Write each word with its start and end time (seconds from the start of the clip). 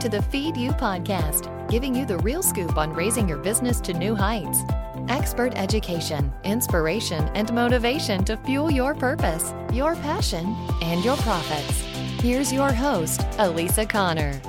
to 0.00 0.08
the 0.08 0.22
Feed 0.22 0.56
You 0.56 0.70
podcast, 0.70 1.68
giving 1.68 1.92
you 1.92 2.06
the 2.06 2.18
real 2.18 2.40
scoop 2.40 2.78
on 2.78 2.92
raising 2.92 3.28
your 3.28 3.38
business 3.38 3.80
to 3.80 3.92
new 3.92 4.14
heights. 4.14 4.60
Expert 5.08 5.54
education, 5.56 6.32
inspiration, 6.44 7.24
and 7.34 7.52
motivation 7.52 8.22
to 8.24 8.36
fuel 8.36 8.70
your 8.70 8.94
purpose, 8.94 9.52
your 9.72 9.96
passion, 9.96 10.54
and 10.82 11.04
your 11.04 11.16
profits. 11.16 11.80
Here's 12.22 12.52
your 12.52 12.72
host, 12.72 13.26
Elisa 13.38 13.84
Connor. 13.84 14.40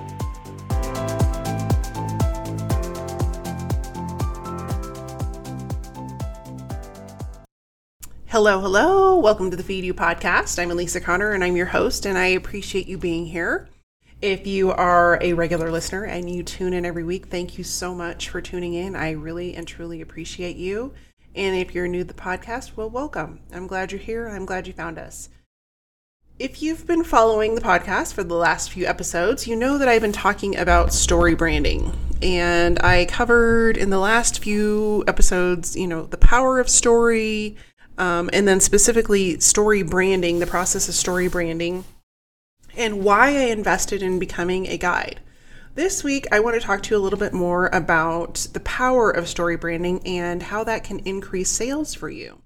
Hello, 8.28 8.62
hello. 8.62 9.18
Welcome 9.18 9.50
to 9.50 9.58
the 9.58 9.64
Feed 9.64 9.84
You 9.84 9.96
podcast. 9.96 10.62
I'm 10.62 10.70
Elisa 10.70 11.02
Connor 11.02 11.32
and 11.32 11.44
I'm 11.44 11.56
your 11.56 11.66
host, 11.66 12.06
and 12.06 12.20
I 12.20 12.28
appreciate 12.28 12.86
you 12.86 13.00
being 13.00 13.26
here. 13.26 13.68
If 14.22 14.46
you 14.46 14.74
are 14.74 15.18
a 15.22 15.32
regular 15.32 15.72
listener 15.72 16.04
and 16.04 16.30
you 16.30 16.44
tune 16.44 16.74
in 16.74 16.86
every 16.86 17.06
week, 17.06 17.28
thank 17.28 17.58
you 17.58 17.64
so 17.64 17.96
much 17.96 18.28
for 18.28 18.42
tuning 18.42 18.74
in. 18.74 18.94
I 18.94 19.12
really 19.12 19.56
and 19.56 19.66
truly 19.66 20.02
appreciate 20.02 20.58
you. 20.58 20.94
And 21.36 21.56
if 21.56 21.74
you're 21.74 21.88
new 21.88 22.00
to 22.00 22.04
the 22.04 22.14
podcast, 22.14 22.76
well, 22.76 22.90
welcome. 22.90 23.40
I'm 23.54 23.66
glad 23.66 23.94
you're 23.94 24.02
here. 24.02 24.28
I'm 24.28 24.46
glad 24.46 24.68
you 24.68 24.74
found 24.74 25.00
us. 25.00 25.30
If 26.38 26.62
you've 26.62 26.86
been 26.86 27.06
following 27.06 27.56
the 27.56 27.62
podcast 27.62 28.14
for 28.14 28.26
the 28.26 28.36
last 28.36 28.72
few 28.72 28.86
episodes, 28.86 29.48
you 29.48 29.56
know 29.56 29.78
that 29.78 29.88
I've 29.88 30.02
been 30.02 30.12
talking 30.12 30.58
about 30.58 30.92
story 30.92 31.34
branding. 31.34 31.98
And 32.22 32.78
I 32.82 33.06
covered 33.06 33.78
in 33.78 33.90
the 33.90 34.00
last 34.00 34.40
few 34.40 35.06
episodes, 35.08 35.78
you 35.78 35.88
know, 35.88 36.04
the 36.04 36.18
power 36.18 36.60
of 36.60 36.68
story, 36.68 37.56
um, 37.98 38.30
and 38.34 38.46
then 38.46 38.60
specifically 38.60 39.40
story 39.40 39.82
branding, 39.82 40.40
the 40.40 40.46
process 40.46 40.90
of 40.90 40.96
story 40.96 41.30
branding, 41.30 41.86
and 42.78 43.04
why 43.04 43.30
I 43.30 43.46
invested 43.46 44.02
in 44.02 44.20
becoming 44.20 44.68
a 44.68 44.78
guide. 44.78 45.20
This 45.76 46.04
week, 46.04 46.28
I 46.32 46.40
want 46.40 46.60
to 46.60 46.66
talk 46.66 46.84
to 46.84 46.96
you 46.96 47.00
a 47.00 47.04
little 47.04 47.20
bit 47.20 47.34
more 47.34 47.68
about 47.68 48.48
the 48.54 48.60
power 48.60 49.12
of 49.12 49.28
story 49.28 49.56
branding 49.56 50.02
and 50.06 50.44
how 50.44 50.64
that 50.66 50.84
can 50.84 51.00
increase 51.00 51.50
sales 51.50 51.94
for 51.94 52.10
you 52.10 52.42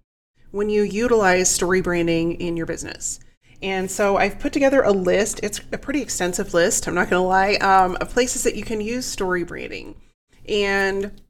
when 0.51 0.69
you 0.69 0.83
utilize 0.83 1.49
story 1.49 1.81
branding 1.81 2.33
in 2.39 2.55
your 2.55 2.67
business. 2.67 3.19
And 3.61 3.89
so 3.89 4.17
I've 4.17 4.39
put 4.39 4.53
together 4.53 4.83
a 4.83 4.91
list. 4.91 5.39
It's 5.41 5.61
a 5.71 5.77
pretty 5.77 6.01
extensive 6.01 6.53
list, 6.53 6.87
I'm 6.87 6.93
not 6.93 7.09
going 7.09 7.21
to 7.21 7.27
lie, 7.27 7.53
um, 7.55 7.97
of 8.01 8.09
places 8.09 8.43
that 8.43 8.55
you 8.55 8.63
can 8.63 8.81
use 8.81 9.05
story 9.05 9.43
branding. 9.43 9.95
And 10.47 11.21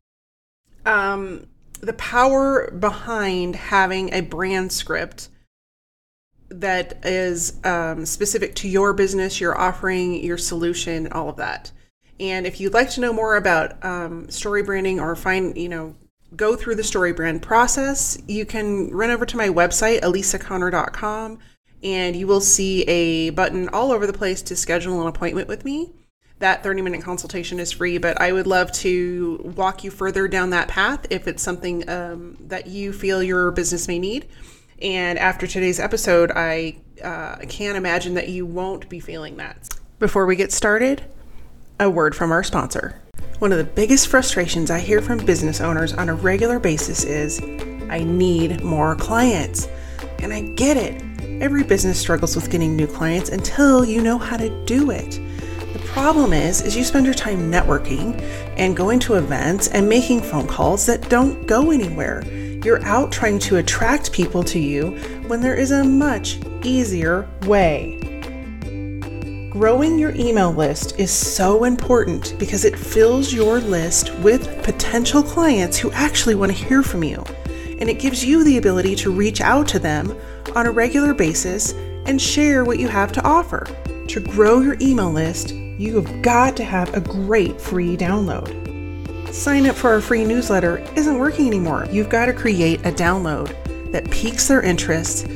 um, 0.85 1.47
the 1.79 1.93
power 1.93 2.71
behind 2.71 3.55
having 3.55 4.13
a 4.13 4.21
brand 4.21 4.71
script 4.71 5.29
that 6.59 7.05
is 7.05 7.63
um, 7.65 8.05
specific 8.05 8.55
to 8.55 8.67
your 8.67 8.93
business, 8.93 9.39
your 9.39 9.57
offering, 9.57 10.23
your 10.23 10.37
solution, 10.37 11.11
all 11.11 11.29
of 11.29 11.37
that. 11.37 11.71
And 12.19 12.45
if 12.45 12.59
you'd 12.59 12.73
like 12.73 12.89
to 12.91 13.01
know 13.01 13.11
more 13.11 13.35
about 13.35 13.83
um, 13.83 14.29
story 14.29 14.63
branding 14.63 14.99
or 14.99 15.15
find, 15.15 15.57
you 15.57 15.69
know, 15.69 15.95
go 16.35 16.55
through 16.55 16.75
the 16.75 16.83
story 16.83 17.13
brand 17.13 17.41
process, 17.41 18.17
you 18.27 18.45
can 18.45 18.89
run 18.91 19.09
over 19.09 19.25
to 19.25 19.37
my 19.37 19.49
website, 19.49 20.01
elisaconnor.com, 20.01 21.39
and 21.83 22.15
you 22.15 22.27
will 22.27 22.41
see 22.41 22.83
a 22.83 23.31
button 23.31 23.69
all 23.69 23.91
over 23.91 24.07
the 24.07 24.13
place 24.13 24.41
to 24.43 24.55
schedule 24.55 25.01
an 25.01 25.07
appointment 25.07 25.47
with 25.47 25.65
me 25.65 25.91
that 26.43 26.61
30 26.61 26.81
minute 26.81 27.01
consultation 27.01 27.59
is 27.59 27.71
free, 27.71 27.97
but 27.97 28.19
I 28.21 28.31
would 28.33 28.47
love 28.47 28.71
to 28.73 29.53
walk 29.55 29.83
you 29.83 29.89
further 29.89 30.27
down 30.27 30.49
that 30.49 30.67
path 30.67 31.07
if 31.09 31.27
it's 31.27 31.41
something 31.41 31.89
um, 31.89 32.37
that 32.41 32.67
you 32.67 32.91
feel 32.91 33.23
your 33.23 33.49
business 33.51 33.87
may 33.87 33.97
need. 33.97 34.27
And 34.81 35.17
after 35.19 35.47
today's 35.47 35.79
episode, 35.79 36.31
I 36.31 36.77
uh, 37.03 37.37
can't 37.47 37.77
imagine 37.77 38.13
that 38.15 38.29
you 38.29 38.45
won't 38.45 38.89
be 38.89 38.99
feeling 38.99 39.37
that. 39.37 39.69
Before 39.99 40.25
we 40.25 40.35
get 40.35 40.51
started, 40.51 41.03
a 41.79 41.89
word 41.89 42.15
from 42.15 42.31
our 42.31 42.43
sponsor. 42.43 42.99
One 43.39 43.51
of 43.51 43.57
the 43.57 43.63
biggest 43.63 44.07
frustrations 44.07 44.71
I 44.71 44.79
hear 44.79 45.01
from 45.01 45.25
business 45.25 45.59
owners 45.59 45.93
on 45.93 46.09
a 46.09 46.13
regular 46.13 46.59
basis 46.59 47.03
is 47.03 47.41
I 47.89 48.03
need 48.03 48.63
more 48.63 48.95
clients. 48.95 49.67
And 50.19 50.33
I 50.33 50.41
get 50.41 50.77
it. 50.77 51.01
Every 51.41 51.63
business 51.63 51.99
struggles 51.99 52.35
with 52.35 52.49
getting 52.49 52.75
new 52.75 52.87
clients 52.87 53.29
until 53.29 53.83
you 53.83 54.01
know 54.01 54.17
how 54.17 54.37
to 54.37 54.49
do 54.65 54.91
it 54.91 55.19
The 55.73 55.79
problem 55.87 56.31
is 56.31 56.61
is 56.61 56.75
you 56.75 56.83
spend 56.83 57.05
your 57.05 57.15
time 57.15 57.51
networking 57.51 58.21
and 58.57 58.77
going 58.77 58.99
to 58.99 59.15
events 59.15 59.67
and 59.67 59.89
making 59.89 60.21
phone 60.21 60.47
calls 60.47 60.85
that 60.85 61.09
don't 61.09 61.45
go 61.47 61.71
anywhere. 61.71 62.23
You're 62.63 62.83
out 62.85 63.11
trying 63.11 63.39
to 63.39 63.57
attract 63.57 64.13
people 64.13 64.41
to 64.43 64.57
you 64.57 64.91
when 65.27 65.41
there 65.41 65.55
is 65.55 65.71
a 65.71 65.83
much 65.83 66.39
easier 66.63 67.27
way. 67.41 67.99
Growing 69.49 69.99
your 69.99 70.15
email 70.15 70.51
list 70.51 70.97
is 70.97 71.11
so 71.11 71.65
important 71.65 72.35
because 72.39 72.63
it 72.63 72.79
fills 72.79 73.33
your 73.33 73.59
list 73.59 74.15
with 74.19 74.63
potential 74.63 75.21
clients 75.21 75.77
who 75.77 75.91
actually 75.91 76.35
want 76.35 76.53
to 76.53 76.57
hear 76.57 76.81
from 76.81 77.03
you. 77.03 77.21
And 77.79 77.89
it 77.89 77.99
gives 77.99 78.23
you 78.23 78.45
the 78.45 78.57
ability 78.57 78.95
to 78.95 79.11
reach 79.11 79.41
out 79.41 79.67
to 79.67 79.79
them 79.79 80.17
on 80.55 80.65
a 80.65 80.71
regular 80.71 81.13
basis 81.13 81.73
and 82.05 82.21
share 82.21 82.63
what 82.63 82.79
you 82.79 82.87
have 82.87 83.11
to 83.11 83.23
offer. 83.23 83.67
To 84.07 84.19
grow 84.21 84.61
your 84.61 84.77
email 84.79 85.11
list, 85.11 85.53
you 85.53 85.99
have 85.99 86.21
got 86.21 86.55
to 86.57 86.63
have 86.63 86.93
a 86.93 87.01
great 87.01 87.59
free 87.59 87.97
download. 87.97 88.62
Sign 89.33 89.65
up 89.65 89.75
for 89.75 89.89
our 89.89 89.99
free 89.99 90.25
newsletter 90.25 90.77
isn't 90.95 91.17
working 91.17 91.47
anymore. 91.47 91.87
You've 91.89 92.07
got 92.07 92.27
to 92.27 92.33
create 92.33 92.81
a 92.81 92.91
download 92.91 93.51
that 93.91 94.09
piques 94.11 94.47
their 94.47 94.61
interest, 94.61 95.27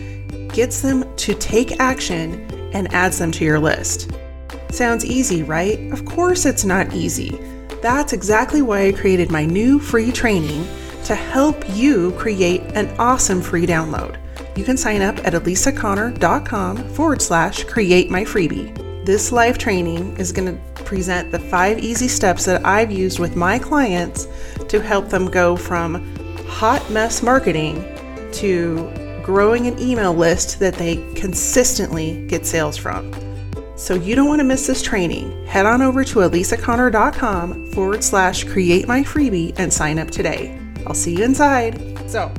gets 0.54 0.82
them 0.82 1.04
to 1.16 1.34
take 1.34 1.80
action, 1.80 2.48
and 2.74 2.94
adds 2.94 3.18
them 3.18 3.32
to 3.32 3.44
your 3.44 3.60
list. 3.60 4.12
Sounds 4.70 5.04
easy, 5.04 5.42
right? 5.42 5.92
Of 5.92 6.06
course, 6.06 6.46
it's 6.46 6.64
not 6.64 6.94
easy. 6.94 7.40
That's 7.82 8.14
exactly 8.14 8.62
why 8.62 8.86
I 8.86 8.92
created 8.92 9.32
my 9.32 9.46
new 9.46 9.80
free 9.80 10.12
training 10.12 10.68
to 11.06 11.16
help 11.16 11.68
you 11.76 12.12
create 12.20 12.62
an 12.76 12.96
awesome 13.00 13.42
free 13.42 13.66
download. 13.66 14.18
You 14.56 14.64
can 14.64 14.78
sign 14.78 15.02
up 15.02 15.18
at 15.26 15.34
elisaconnor.com 15.34 16.90
forward 16.94 17.22
slash 17.24 17.64
create 17.64 18.12
my 18.12 18.24
freebie. 18.24 18.87
This 19.08 19.32
live 19.32 19.58
training 19.58 20.18
is 20.18 20.34
going 20.34 20.54
to 20.54 20.84
present 20.84 21.32
the 21.32 21.40
five 21.40 21.80
easy 21.80 22.10
steps 22.10 22.44
that 22.44 22.66
I've 22.66 22.92
used 22.92 23.20
with 23.20 23.38
my 23.38 23.58
clients 23.58 24.28
to 24.68 24.82
help 24.82 25.08
them 25.08 25.32
go 25.32 25.56
from 25.56 26.14
hot 26.46 26.92
mess 26.92 27.24
marketing 27.24 27.86
to 28.34 28.92
growing 29.24 29.66
an 29.66 29.80
email 29.80 30.14
list 30.14 30.60
that 30.60 30.74
they 30.74 30.98
consistently 31.14 32.28
get 32.28 32.46
sales 32.46 32.76
from. 32.76 33.14
So 33.78 33.94
you 33.94 34.14
don't 34.14 34.28
want 34.28 34.42
to 34.42 34.44
miss 34.44 34.68
this 34.68 34.82
training. 34.82 35.46
Head 35.46 35.66
on 35.66 35.82
over 35.82 36.04
to 36.04 36.20
elisaconnor.com 36.20 37.72
forward 37.72 38.04
slash 38.04 38.44
create 38.44 38.90
my 38.90 39.04
freebie 39.04 39.58
and 39.58 39.72
sign 39.72 40.00
up 40.00 40.12
today. 40.12 40.60
I'll 40.86 40.94
see 40.94 41.16
you 41.16 41.24
inside. 41.24 41.80
So 42.10 42.30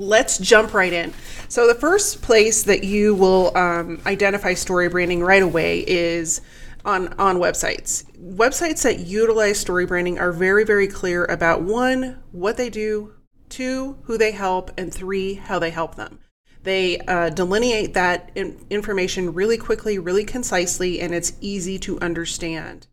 let's 0.00 0.38
jump 0.38 0.72
right 0.74 0.92
in. 0.92 1.12
So, 1.48 1.66
the 1.66 1.74
first 1.74 2.22
place 2.22 2.62
that 2.64 2.84
you 2.84 3.14
will 3.14 3.56
um, 3.56 4.00
identify 4.06 4.54
story 4.54 4.88
branding 4.88 5.22
right 5.22 5.42
away 5.42 5.84
is 5.86 6.40
on, 6.84 7.08
on 7.18 7.36
websites. 7.36 8.04
Websites 8.18 8.82
that 8.82 9.00
utilize 9.00 9.58
story 9.58 9.86
branding 9.86 10.18
are 10.18 10.32
very, 10.32 10.64
very 10.64 10.88
clear 10.88 11.24
about 11.26 11.62
one, 11.62 12.22
what 12.32 12.56
they 12.56 12.70
do, 12.70 13.14
two, 13.48 13.98
who 14.04 14.16
they 14.16 14.32
help, 14.32 14.70
and 14.78 14.92
three, 14.92 15.34
how 15.34 15.58
they 15.58 15.70
help 15.70 15.96
them. 15.96 16.20
They 16.62 16.98
uh, 17.00 17.30
delineate 17.30 17.94
that 17.94 18.30
in- 18.34 18.64
information 18.70 19.34
really 19.34 19.58
quickly, 19.58 19.98
really 19.98 20.24
concisely, 20.24 21.00
and 21.00 21.14
it's 21.14 21.34
easy 21.40 21.78
to 21.80 22.00
understand. 22.00 22.86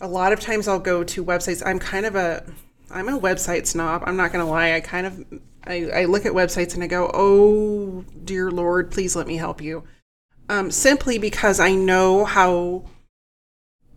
A 0.00 0.08
lot 0.08 0.32
of 0.32 0.40
times 0.40 0.68
I'll 0.68 0.78
go 0.78 1.02
to 1.02 1.24
websites. 1.24 1.62
I'm 1.64 1.78
kind 1.80 2.06
of 2.06 2.14
a 2.14 2.44
I'm 2.90 3.08
a 3.08 3.18
website 3.18 3.66
snob. 3.66 4.02
I'm 4.06 4.16
not 4.16 4.32
going 4.32 4.44
to 4.44 4.50
lie. 4.50 4.72
I 4.72 4.80
kind 4.80 5.06
of 5.06 5.24
I, 5.64 5.90
I, 5.90 6.04
look 6.04 6.24
at 6.24 6.32
websites 6.32 6.74
and 6.74 6.82
I 6.82 6.86
go, 6.86 7.10
"Oh 7.12 8.04
dear 8.24 8.50
Lord, 8.50 8.90
please 8.90 9.14
let 9.16 9.26
me 9.26 9.36
help 9.36 9.60
you." 9.60 9.84
Um, 10.48 10.70
simply 10.70 11.18
because 11.18 11.60
I 11.60 11.74
know 11.74 12.24
how 12.24 12.84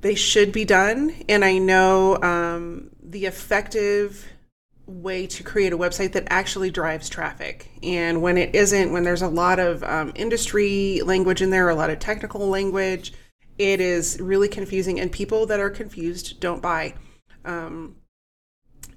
they 0.02 0.16
should 0.16 0.52
be 0.52 0.66
done, 0.66 1.16
and 1.30 1.46
I 1.46 1.58
know 1.58 2.22
um, 2.22 2.90
the 3.02 3.26
effective 3.26 4.28
way 4.92 5.26
to 5.28 5.44
create 5.44 5.74
a 5.74 5.78
website 5.78 6.12
that 6.14 6.28
actually 6.30 6.70
drives 6.70 7.10
traffic. 7.10 7.70
And 7.82 8.22
when 8.22 8.38
it 8.38 8.54
isn't, 8.56 8.92
when 8.92 9.04
there's 9.04 9.22
a 9.22 9.28
lot 9.28 9.60
of 9.60 9.84
um, 9.84 10.12
industry 10.16 11.02
language 11.04 11.42
in 11.42 11.50
there, 11.50 11.70
a 11.70 11.76
lot 11.76 11.90
of 11.90 12.00
technical 12.00 12.48
language, 12.48 13.14
it 13.58 13.80
is 13.80 14.20
really 14.20 14.48
confusing. 14.48 15.00
And 15.00 15.12
people 15.12 15.46
that 15.46 15.60
are 15.60 15.70
confused 15.70 16.40
don't 16.40 16.62
buy. 16.62 16.96
Um, 17.46 17.96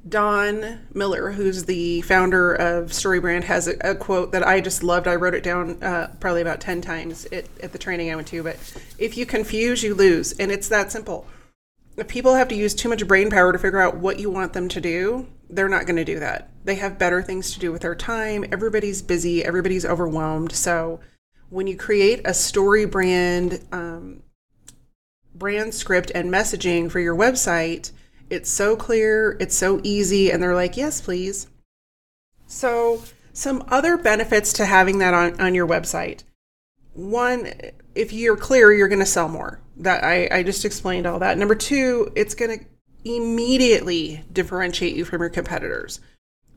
Don 0.06 0.80
Miller, 0.92 1.32
who's 1.32 1.64
the 1.64 2.02
founder 2.02 2.52
of 2.52 2.90
StoryBrand, 2.90 3.44
has 3.44 3.68
a, 3.68 3.76
a, 3.80 3.94
quote 3.94 4.32
that 4.32 4.46
I 4.46 4.60
just 4.60 4.82
loved. 4.82 5.08
I 5.08 5.14
wrote 5.14 5.34
it 5.34 5.42
down 5.42 5.82
uh, 5.82 6.14
probably 6.20 6.42
about 6.42 6.60
10 6.60 6.82
times 6.82 7.24
at, 7.26 7.46
at 7.62 7.72
the 7.72 7.78
training 7.78 8.10
I 8.10 8.16
went 8.16 8.28
to. 8.28 8.42
But 8.42 8.56
if 8.98 9.16
you 9.16 9.24
confuse, 9.24 9.82
you 9.82 9.94
lose. 9.94 10.32
And 10.32 10.52
it's 10.52 10.68
that 10.68 10.92
simple. 10.92 11.26
If 11.96 12.08
people 12.08 12.34
have 12.34 12.48
to 12.48 12.54
use 12.54 12.74
too 12.74 12.88
much 12.88 13.06
brain 13.06 13.30
power 13.30 13.52
to 13.52 13.58
figure 13.58 13.80
out 13.80 13.96
what 13.96 14.18
you 14.18 14.28
want 14.28 14.52
them 14.52 14.68
to 14.68 14.80
do, 14.80 15.26
they're 15.48 15.68
not 15.68 15.86
going 15.86 15.96
to 15.96 16.04
do 16.04 16.18
that. 16.18 16.50
They 16.64 16.74
have 16.76 16.98
better 16.98 17.22
things 17.22 17.52
to 17.52 17.60
do 17.60 17.72
with 17.72 17.82
their 17.82 17.94
time. 17.94 18.44
Everybody's 18.52 19.00
busy, 19.00 19.44
everybody's 19.44 19.86
overwhelmed. 19.86 20.52
So 20.52 21.00
when 21.48 21.66
you 21.66 21.76
create 21.76 22.20
a 22.24 22.34
story 22.34 22.84
brand 22.84 23.64
um, 23.72 24.22
brand 25.34 25.74
script 25.74 26.12
and 26.14 26.32
messaging 26.32 26.90
for 26.90 27.00
your 27.00 27.16
website, 27.16 27.90
it's 28.34 28.50
so 28.50 28.76
clear, 28.76 29.36
it's 29.40 29.56
so 29.56 29.80
easy, 29.82 30.30
and 30.30 30.42
they're 30.42 30.54
like, 30.54 30.76
yes, 30.76 31.00
please. 31.00 31.46
So, 32.46 33.02
some 33.32 33.64
other 33.68 33.96
benefits 33.96 34.52
to 34.54 34.66
having 34.66 34.98
that 34.98 35.14
on, 35.14 35.40
on 35.40 35.54
your 35.54 35.66
website. 35.66 36.24
One, 36.92 37.52
if 37.94 38.12
you're 38.12 38.36
clear, 38.36 38.72
you're 38.72 38.88
going 38.88 38.98
to 38.98 39.06
sell 39.06 39.28
more. 39.28 39.60
That 39.78 40.04
I, 40.04 40.28
I 40.30 40.42
just 40.42 40.64
explained 40.64 41.06
all 41.06 41.18
that. 41.20 41.38
Number 41.38 41.54
two, 41.54 42.12
it's 42.14 42.34
going 42.34 42.58
to 42.58 42.64
immediately 43.04 44.24
differentiate 44.32 44.94
you 44.94 45.04
from 45.04 45.20
your 45.20 45.30
competitors. 45.30 46.00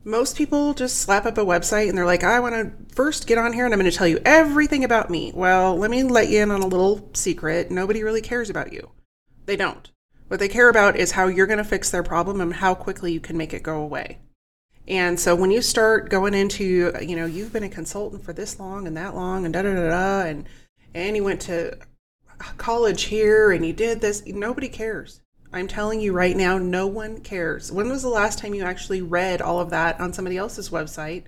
Most 0.04 0.36
people 0.36 0.72
just 0.74 1.00
slap 1.00 1.26
up 1.26 1.36
a 1.36 1.44
website 1.44 1.88
and 1.88 1.98
they're 1.98 2.06
like, 2.06 2.22
I 2.22 2.40
want 2.40 2.54
to 2.54 2.94
first 2.94 3.26
get 3.26 3.38
on 3.38 3.52
here 3.52 3.64
and 3.64 3.74
I'm 3.74 3.80
going 3.80 3.90
to 3.90 3.96
tell 3.96 4.06
you 4.06 4.20
everything 4.24 4.84
about 4.84 5.10
me. 5.10 5.32
Well, 5.34 5.76
let 5.76 5.90
me 5.90 6.04
let 6.04 6.28
you 6.28 6.42
in 6.42 6.50
on 6.50 6.62
a 6.62 6.66
little 6.66 7.10
secret. 7.12 7.70
Nobody 7.70 8.02
really 8.02 8.22
cares 8.22 8.48
about 8.48 8.72
you. 8.72 8.90
They 9.46 9.56
don't. 9.56 9.90
What 10.28 10.40
they 10.40 10.48
care 10.48 10.68
about 10.68 10.96
is 10.96 11.12
how 11.12 11.26
you're 11.26 11.46
going 11.46 11.58
to 11.58 11.64
fix 11.64 11.90
their 11.90 12.02
problem 12.02 12.40
and 12.40 12.54
how 12.54 12.74
quickly 12.74 13.12
you 13.12 13.20
can 13.20 13.36
make 13.36 13.52
it 13.54 13.62
go 13.62 13.80
away. 13.80 14.18
And 14.86 15.18
so 15.18 15.34
when 15.34 15.50
you 15.50 15.60
start 15.60 16.08
going 16.08 16.34
into, 16.34 16.94
you 17.02 17.16
know, 17.16 17.26
you've 17.26 17.52
been 17.52 17.62
a 17.62 17.68
consultant 17.68 18.24
for 18.24 18.32
this 18.32 18.58
long 18.58 18.86
and 18.86 18.96
that 18.96 19.14
long 19.14 19.44
and 19.44 19.52
da 19.52 19.62
da 19.62 19.74
da 19.74 19.88
da, 19.88 20.20
and 20.28 20.46
and 20.94 21.16
you 21.16 21.24
went 21.24 21.42
to 21.42 21.76
college 22.56 23.04
here 23.04 23.52
and 23.52 23.66
you 23.66 23.72
did 23.72 24.00
this, 24.00 24.24
nobody 24.26 24.68
cares. 24.68 25.20
I'm 25.52 25.68
telling 25.68 26.00
you 26.00 26.12
right 26.12 26.36
now, 26.36 26.58
no 26.58 26.86
one 26.86 27.20
cares. 27.20 27.72
When 27.72 27.88
was 27.88 28.02
the 28.02 28.08
last 28.08 28.38
time 28.38 28.54
you 28.54 28.64
actually 28.64 29.02
read 29.02 29.40
all 29.40 29.60
of 29.60 29.70
that 29.70 29.98
on 30.00 30.12
somebody 30.12 30.36
else's 30.36 30.70
website 30.70 31.24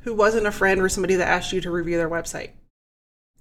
who 0.00 0.14
wasn't 0.14 0.46
a 0.46 0.52
friend 0.52 0.80
or 0.80 0.88
somebody 0.88 1.16
that 1.16 1.28
asked 1.28 1.52
you 1.52 1.60
to 1.60 1.70
review 1.70 1.96
their 1.96 2.10
website? 2.10 2.50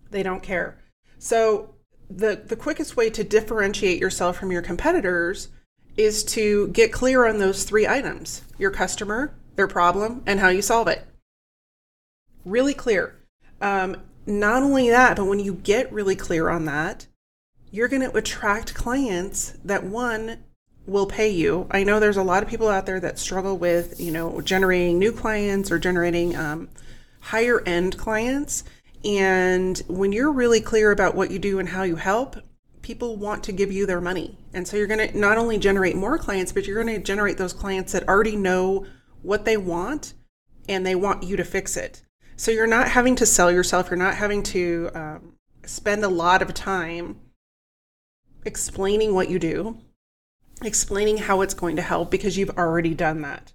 They 0.10 0.24
don't 0.24 0.42
care. 0.42 0.84
So 1.19 1.75
the 2.10 2.42
the 2.46 2.56
quickest 2.56 2.96
way 2.96 3.10
to 3.10 3.24
differentiate 3.24 4.00
yourself 4.00 4.38
from 4.38 4.52
your 4.52 4.62
competitors 4.62 5.50
is 5.98 6.24
to 6.24 6.68
get 6.69 6.92
clear 6.92 7.25
on 7.25 7.40
those 7.40 7.63
three 7.63 7.88
items: 7.88 8.44
your 8.57 8.72
customer, 8.72 9.34
their 9.56 9.68
problem, 9.68 10.24
and 10.25 10.40
how 10.40 10.50
you 10.50 10.62
solve 10.62 10.88
it. 10.88 11.06
Really 12.44 12.74
clear. 12.74 13.16
Um, 13.62 13.98
not 14.25 14.63
only 14.63 14.90
that, 14.90 15.18
but 15.18 15.25
when 15.25 15.40
you 15.40 15.54
get 15.54 15.92
really 15.92 16.16
clear 16.16 16.50
on 16.50 16.66
that, 16.66 17.07
you're 17.72 17.88
going 17.88 18.10
to 18.10 18.18
attract 18.18 18.74
clients 18.74 19.57
that 19.63 19.84
one 19.84 20.44
will 20.88 21.06
pay 21.06 21.30
you. 21.30 21.68
I 21.72 21.84
know 21.84 22.00
there's 22.00 22.18
a 22.18 22.24
lot 22.24 22.44
of 22.44 22.50
people 22.50 22.68
out 22.68 22.86
there 22.86 23.00
that 23.00 23.19
struggle 23.19 23.57
with, 23.57 24.00
you 24.00 24.12
know, 24.12 24.42
generating 24.42 25.00
new 25.00 25.12
clients 25.12 25.72
or 25.72 25.80
generating 25.80 26.36
um, 26.36 26.69
higher 27.22 27.62
end 27.62 27.98
clients. 27.98 28.63
And 29.06 29.78
when 29.88 30.12
you're 30.12 30.31
really 30.31 30.62
clear 30.62 30.92
about 30.92 31.16
what 31.16 31.30
you 31.30 31.38
do 31.38 31.60
and 31.60 31.69
how 31.69 31.84
you 31.84 31.96
help, 31.96 32.38
people 32.81 33.16
want 33.16 33.44
to 33.44 33.52
give 33.52 33.72
you 33.72 33.86
their 33.86 34.02
money. 34.02 34.38
And 34.54 34.68
so 34.68 34.78
you're 34.78 34.88
going 34.88 35.10
to 35.10 35.18
not 35.18 35.38
only 35.38 35.57
generate 35.57 35.96
more 35.96 36.18
clients, 36.18 36.52
but 36.52 36.66
you're 36.66 36.84
going 36.84 36.96
to 36.96 37.04
generate 37.04 37.38
those 37.38 37.54
clients 37.54 37.92
that 37.92 38.07
already 38.07 38.36
know 38.36 38.86
what 39.22 39.46
they 39.46 39.57
want 39.57 40.13
and 40.68 40.86
they 40.86 40.96
want 40.96 41.24
you 41.24 41.38
to 41.38 41.44
fix 41.44 41.78
it. 41.78 42.04
So 42.36 42.52
you're 42.52 42.68
not 42.68 42.90
having 42.90 43.16
to 43.18 43.25
sell 43.25 43.52
yourself, 43.52 43.90
you're 43.90 43.98
not 43.98 44.16
having 44.16 44.44
to 44.44 44.90
um, 44.94 45.34
spend 45.66 46.04
a 46.04 46.10
lot 46.10 46.42
of 46.42 46.54
time 46.54 47.19
explaining 48.44 49.13
what 49.13 49.30
you 49.30 49.40
do, 49.40 49.78
explaining 50.63 51.18
how 51.18 51.42
it's 51.42 51.54
going 51.54 51.75
to 51.75 51.81
help 51.81 52.12
because 52.12 52.38
you've 52.38 52.57
already 52.57 52.94
done 52.94 53.22
that. 53.22 53.54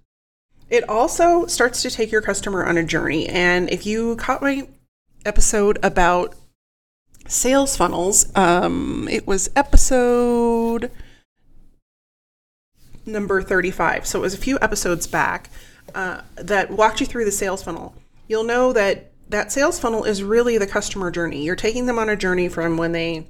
It 0.69 0.87
also 0.89 1.45
starts 1.45 1.81
to 1.81 1.91
take 1.91 2.11
your 2.11 2.21
customer 2.21 2.65
on 2.65 2.77
a 2.77 2.83
journey. 2.83 3.27
And 3.27 3.69
if 3.69 3.85
you 3.85 4.15
caught 4.15 4.41
my 4.41 4.67
episode 5.25 5.79
about 5.83 6.35
sales 7.27 7.75
funnels, 7.77 8.35
um, 8.35 9.07
it 9.09 9.27
was 9.27 9.49
episode 9.55 10.91
number 13.05 13.41
35. 13.41 14.05
So 14.05 14.19
it 14.19 14.21
was 14.21 14.33
a 14.33 14.37
few 14.37 14.57
episodes 14.61 15.07
back 15.07 15.49
uh, 15.95 16.21
that 16.35 16.71
walked 16.71 16.99
you 16.99 17.05
through 17.05 17.25
the 17.25 17.31
sales 17.31 17.63
funnel. 17.63 17.95
You'll 18.27 18.43
know 18.43 18.73
that 18.73 19.11
that 19.29 19.51
sales 19.51 19.79
funnel 19.79 20.03
is 20.03 20.23
really 20.23 20.57
the 20.57 20.67
customer 20.67 21.09
journey. 21.09 21.43
You're 21.43 21.55
taking 21.55 21.85
them 21.85 21.97
on 21.97 22.09
a 22.09 22.15
journey 22.15 22.49
from 22.49 22.77
when 22.77 22.91
they 22.91 23.27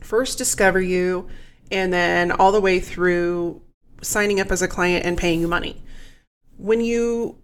first 0.00 0.38
discover 0.38 0.80
you 0.80 1.28
and 1.70 1.92
then 1.92 2.32
all 2.32 2.52
the 2.52 2.60
way 2.60 2.80
through 2.80 3.60
signing 4.02 4.40
up 4.40 4.50
as 4.50 4.62
a 4.62 4.68
client 4.68 5.04
and 5.04 5.18
paying 5.18 5.40
you 5.40 5.48
money. 5.48 5.82
When 6.56 6.80
you 6.80 7.39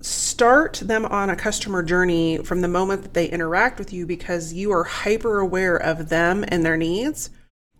start 0.00 0.74
them 0.84 1.04
on 1.06 1.30
a 1.30 1.36
customer 1.36 1.82
journey 1.82 2.38
from 2.38 2.60
the 2.60 2.68
moment 2.68 3.02
that 3.02 3.14
they 3.14 3.28
interact 3.28 3.78
with 3.78 3.92
you 3.92 4.06
because 4.06 4.52
you 4.52 4.70
are 4.72 4.84
hyper 4.84 5.38
aware 5.40 5.76
of 5.76 6.08
them 6.08 6.44
and 6.48 6.64
their 6.64 6.76
needs, 6.76 7.30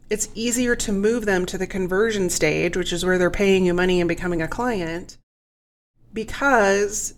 it's 0.09 0.29
easier 0.35 0.77
to 0.77 0.93
move 0.93 1.27
them 1.27 1.47
to 1.47 1.59
the 1.59 1.67
conversion 1.67 2.31
stage, 2.31 2.77
which 2.77 2.93
is 2.93 3.05
where 3.05 3.19
they're 3.19 3.31
paying 3.31 3.67
you 3.67 3.75
money 3.75 4.01
and 4.01 4.09
becoming 4.09 4.41
a 4.41 4.49
client, 4.49 5.19
because 6.13 7.15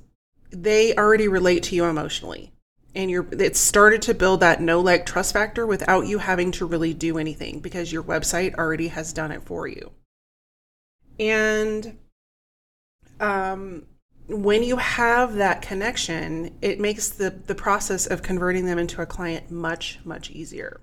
they 0.50 0.94
already 0.94 1.28
relate 1.28 1.62
to 1.64 1.76
you 1.76 1.84
emotionally. 1.84 2.52
And 2.94 3.10
you're 3.10 3.26
it's 3.32 3.60
started 3.60 4.02
to 4.02 4.14
build 4.14 4.40
that 4.40 4.62
know 4.62 4.80
like 4.80 5.06
trust 5.06 5.34
factor 5.34 5.66
without 5.66 6.06
you 6.06 6.18
having 6.18 6.50
to 6.52 6.66
really 6.66 6.94
do 6.94 7.18
anything 7.18 7.60
because 7.60 7.92
your 7.92 8.02
website 8.02 8.54
already 8.54 8.88
has 8.88 9.12
done 9.12 9.30
it 9.30 9.44
for 9.44 9.68
you. 9.68 9.92
And 11.20 11.98
um, 13.20 13.84
when 14.28 14.62
you 14.62 14.76
have 14.76 15.34
that 15.34 15.62
connection 15.62 16.54
it 16.62 16.78
makes 16.78 17.08
the 17.08 17.30
the 17.46 17.54
process 17.54 18.06
of 18.06 18.22
converting 18.22 18.66
them 18.66 18.78
into 18.78 19.00
a 19.00 19.06
client 19.06 19.50
much 19.50 19.98
much 20.04 20.30
easier 20.30 20.80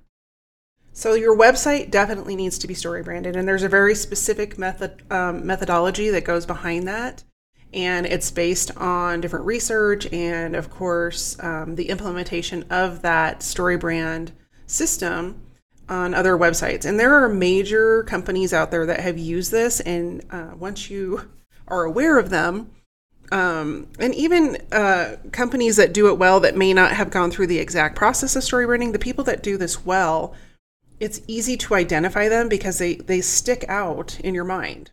so 0.91 1.13
your 1.13 1.37
website 1.37 1.91
definitely 1.91 2.35
needs 2.35 2.57
to 2.57 2.67
be 2.67 2.73
story 2.73 3.03
branded 3.03 3.35
and 3.35 3.47
there's 3.47 3.63
a 3.63 3.69
very 3.69 3.95
specific 3.95 4.57
method 4.57 5.03
um, 5.11 5.45
methodology 5.45 6.09
that 6.09 6.23
goes 6.23 6.45
behind 6.45 6.87
that 6.87 7.23
and 7.75 8.05
it's 8.05 8.31
based 8.31 8.75
on 8.77 9.19
different 9.19 9.45
research 9.45 10.11
and, 10.13 10.55
of 10.55 10.69
course, 10.69 11.37
um, 11.43 11.75
the 11.75 11.89
implementation 11.89 12.63
of 12.69 13.01
that 13.01 13.43
story 13.43 13.75
brand 13.75 14.31
system 14.65 15.41
on 15.89 16.13
other 16.13 16.37
websites. 16.37 16.85
And 16.85 16.97
there 16.97 17.13
are 17.13 17.27
major 17.27 18.03
companies 18.03 18.53
out 18.53 18.71
there 18.71 18.85
that 18.85 19.01
have 19.01 19.17
used 19.17 19.51
this, 19.51 19.81
and 19.81 20.23
uh, 20.31 20.51
once 20.57 20.89
you 20.89 21.29
are 21.67 21.83
aware 21.83 22.17
of 22.17 22.29
them, 22.29 22.71
um, 23.31 23.87
and 23.99 24.13
even 24.15 24.57
uh, 24.71 25.15
companies 25.31 25.75
that 25.77 25.93
do 25.93 26.07
it 26.07 26.17
well 26.17 26.39
that 26.39 26.55
may 26.55 26.73
not 26.73 26.91
have 26.91 27.09
gone 27.09 27.31
through 27.31 27.47
the 27.47 27.59
exact 27.59 27.95
process 27.95 28.35
of 28.35 28.43
story 28.43 28.65
branding, 28.65 28.91
the 28.91 28.99
people 28.99 29.23
that 29.25 29.43
do 29.43 29.57
this 29.57 29.85
well, 29.85 30.33
it's 30.99 31.21
easy 31.27 31.57
to 31.57 31.75
identify 31.75 32.29
them 32.29 32.47
because 32.47 32.77
they, 32.77 32.95
they 32.95 33.21
stick 33.21 33.65
out 33.67 34.19
in 34.19 34.33
your 34.33 34.45
mind 34.45 34.91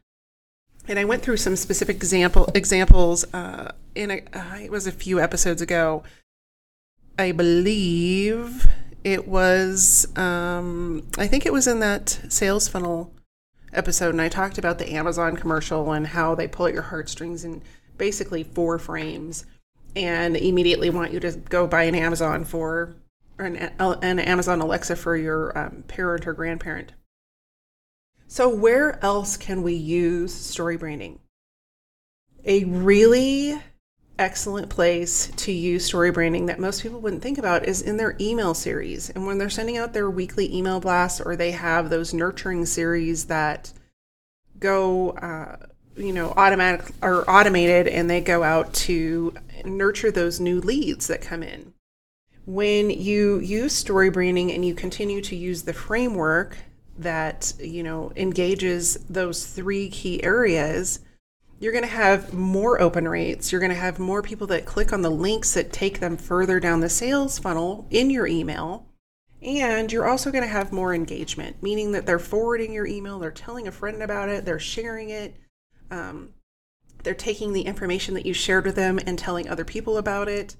and 0.88 0.99
I 0.99 1.04
went 1.04 1.23
through 1.23 1.37
some 1.37 1.57
specific 1.57 1.97
example 1.97 2.49
examples 2.54 3.25
uh, 3.33 3.73
in 3.95 4.11
a, 4.11 4.23
uh, 4.33 4.57
it 4.57 4.71
was 4.71 4.87
a 4.87 4.92
few 4.92 5.21
episodes 5.21 5.62
ago. 5.62 6.02
I 7.18 7.33
believe 7.33 8.66
it 9.04 9.28
was 9.28 10.07
um, 10.16 11.07
I 11.18 11.26
think 11.26 11.47
it 11.47 11.52
was 11.52 11.66
in 11.66 11.80
that 11.80 12.21
sales 12.28 12.68
funnel 12.68 13.12
episode, 13.73 14.11
and 14.11 14.21
I 14.21 14.28
talked 14.28 14.59
about 14.59 14.78
the 14.78 14.92
Amazon 14.92 15.37
commercial 15.37 15.92
and 15.92 16.09
how 16.09 16.35
they 16.35 16.49
pull 16.49 16.66
at 16.66 16.75
your 16.75 16.83
heartstrings 16.83 17.45
in 17.45 17.62
basically 18.02 18.42
four 18.42 18.80
frames, 18.80 19.47
and 19.94 20.37
immediately 20.37 20.90
want 20.90 21.12
you 21.12 21.21
to 21.21 21.30
go 21.30 21.68
buy 21.68 21.85
an 21.85 21.94
Amazon 21.94 22.44
for 22.44 22.97
an, 23.38 23.54
an 23.78 24.18
Amazon 24.18 24.61
Alexa 24.61 24.97
for 24.97 25.16
your 25.16 25.56
um, 25.56 25.85
parent 25.87 26.26
or 26.26 26.32
grandparent. 26.32 26.94
So, 28.26 28.49
where 28.49 28.99
else 29.04 29.37
can 29.37 29.62
we 29.62 29.75
use 29.75 30.35
story 30.35 30.76
branding? 30.76 31.21
A 32.44 32.64
really 32.64 33.62
excellent 34.18 34.68
place 34.68 35.28
to 35.37 35.52
use 35.52 35.85
story 35.85 36.11
branding 36.11 36.47
that 36.47 36.59
most 36.59 36.82
people 36.82 37.00
wouldn't 37.00 37.23
think 37.23 37.38
about 37.38 37.68
is 37.68 37.82
in 37.82 37.99
their 37.99 38.16
email 38.21 38.52
series. 38.52 39.11
And 39.11 39.28
when 39.28 39.38
they're 39.38 39.49
sending 39.49 39.76
out 39.76 39.92
their 39.92 40.11
weekly 40.11 40.52
email 40.52 40.80
blasts 40.80 41.21
or 41.21 41.37
they 41.37 41.52
have 41.52 41.88
those 41.88 42.12
nurturing 42.12 42.66
series 42.66 43.26
that 43.26 43.73
go, 44.59 45.11
uh, 45.11 45.66
you 45.96 46.12
know, 46.12 46.32
automatic 46.37 46.92
or 47.02 47.28
automated 47.30 47.87
and 47.87 48.08
they 48.08 48.20
go 48.20 48.42
out 48.42 48.72
to 48.75 49.34
nurture 49.64 50.11
those 50.11 50.40
new 50.40 50.61
leads 50.61 51.06
that 51.08 51.20
come 51.20 51.42
in. 51.42 51.72
When 52.44 52.90
you 52.90 53.38
use 53.38 53.72
story 53.72 54.11
branding 54.11 54.50
and 54.50 54.64
you 54.64 54.75
continue 54.75 55.20
to 55.22 55.37
use 55.37 55.62
the 55.62 55.72
framework 55.72 56.58
that 56.99 57.54
you 57.58 57.82
know 57.82 58.12
engages 58.16 58.96
those 59.08 59.46
three 59.46 59.88
key 59.88 60.22
areas 60.22 61.00
you're 61.58 61.72
going 61.72 61.84
to 61.84 61.88
have 61.88 62.34
more 62.34 62.80
open 62.80 63.06
rates. 63.06 63.52
You're 63.52 63.61
going 63.61 63.70
to 63.70 63.76
have 63.76 64.00
more 64.00 64.20
people 64.20 64.49
that 64.49 64.66
click 64.66 64.92
on 64.92 65.02
the 65.02 65.11
links 65.11 65.54
that 65.54 65.72
take 65.72 66.00
them 66.00 66.16
further 66.16 66.58
down 66.58 66.80
the 66.80 66.88
sales 66.88 67.38
funnel 67.38 67.87
in 67.88 68.11
your 68.11 68.26
email. 68.26 68.88
And 69.40 69.92
you're 69.92 70.08
also 70.08 70.32
going 70.32 70.42
to 70.42 70.49
have 70.49 70.72
more 70.72 70.92
engagement 70.92 71.62
meaning 71.62 71.92
that 71.92 72.04
they're 72.04 72.18
forwarding 72.18 72.72
your 72.72 72.87
email 72.87 73.18
they're 73.18 73.32
telling 73.32 73.66
a 73.66 73.72
friend 73.72 74.02
about 74.02 74.28
it 74.28 74.44
they're 74.44 74.61
sharing 74.61 75.11
it 75.11 75.34
um, 75.92 76.30
they're 77.04 77.14
taking 77.14 77.52
the 77.52 77.62
information 77.62 78.14
that 78.14 78.26
you 78.26 78.32
shared 78.32 78.64
with 78.64 78.76
them 78.76 78.99
and 79.06 79.18
telling 79.18 79.49
other 79.49 79.64
people 79.64 79.96
about 79.96 80.28
it 80.28 80.56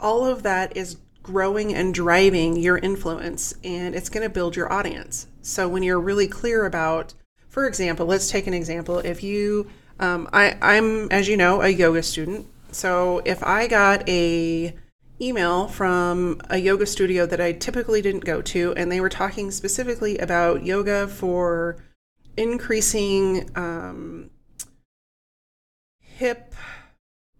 all 0.00 0.24
of 0.26 0.42
that 0.42 0.76
is 0.76 0.98
growing 1.22 1.74
and 1.74 1.92
driving 1.92 2.56
your 2.56 2.78
influence 2.78 3.54
and 3.64 3.94
it's 3.94 4.08
going 4.08 4.22
to 4.22 4.32
build 4.32 4.56
your 4.56 4.72
audience 4.72 5.26
So 5.42 5.68
when 5.68 5.82
you're 5.82 6.00
really 6.00 6.28
clear 6.28 6.66
about, 6.66 7.14
for 7.48 7.66
example, 7.66 8.06
let's 8.06 8.30
take 8.30 8.46
an 8.46 8.54
example. 8.54 8.98
If 8.98 9.22
you, 9.22 9.70
um, 9.98 10.28
I, 10.32 10.56
I'm, 10.60 11.10
as 11.10 11.26
you 11.26 11.36
know, 11.36 11.62
a 11.62 11.68
yoga 11.68 12.02
student. 12.02 12.46
So 12.70 13.22
if 13.24 13.42
I 13.42 13.66
got 13.66 14.06
a 14.08 14.74
email 15.20 15.66
from 15.66 16.40
a 16.50 16.58
yoga 16.58 16.86
studio 16.86 17.26
that 17.26 17.40
I 17.40 17.52
typically 17.52 18.02
didn't 18.02 18.24
go 18.24 18.42
to, 18.42 18.74
and 18.76 18.92
they 18.92 19.00
were 19.00 19.08
talking 19.08 19.50
specifically 19.50 20.18
about 20.18 20.64
yoga 20.64 21.08
for 21.08 21.78
increasing 22.36 23.50
um, 23.56 24.30
hip 26.18 26.52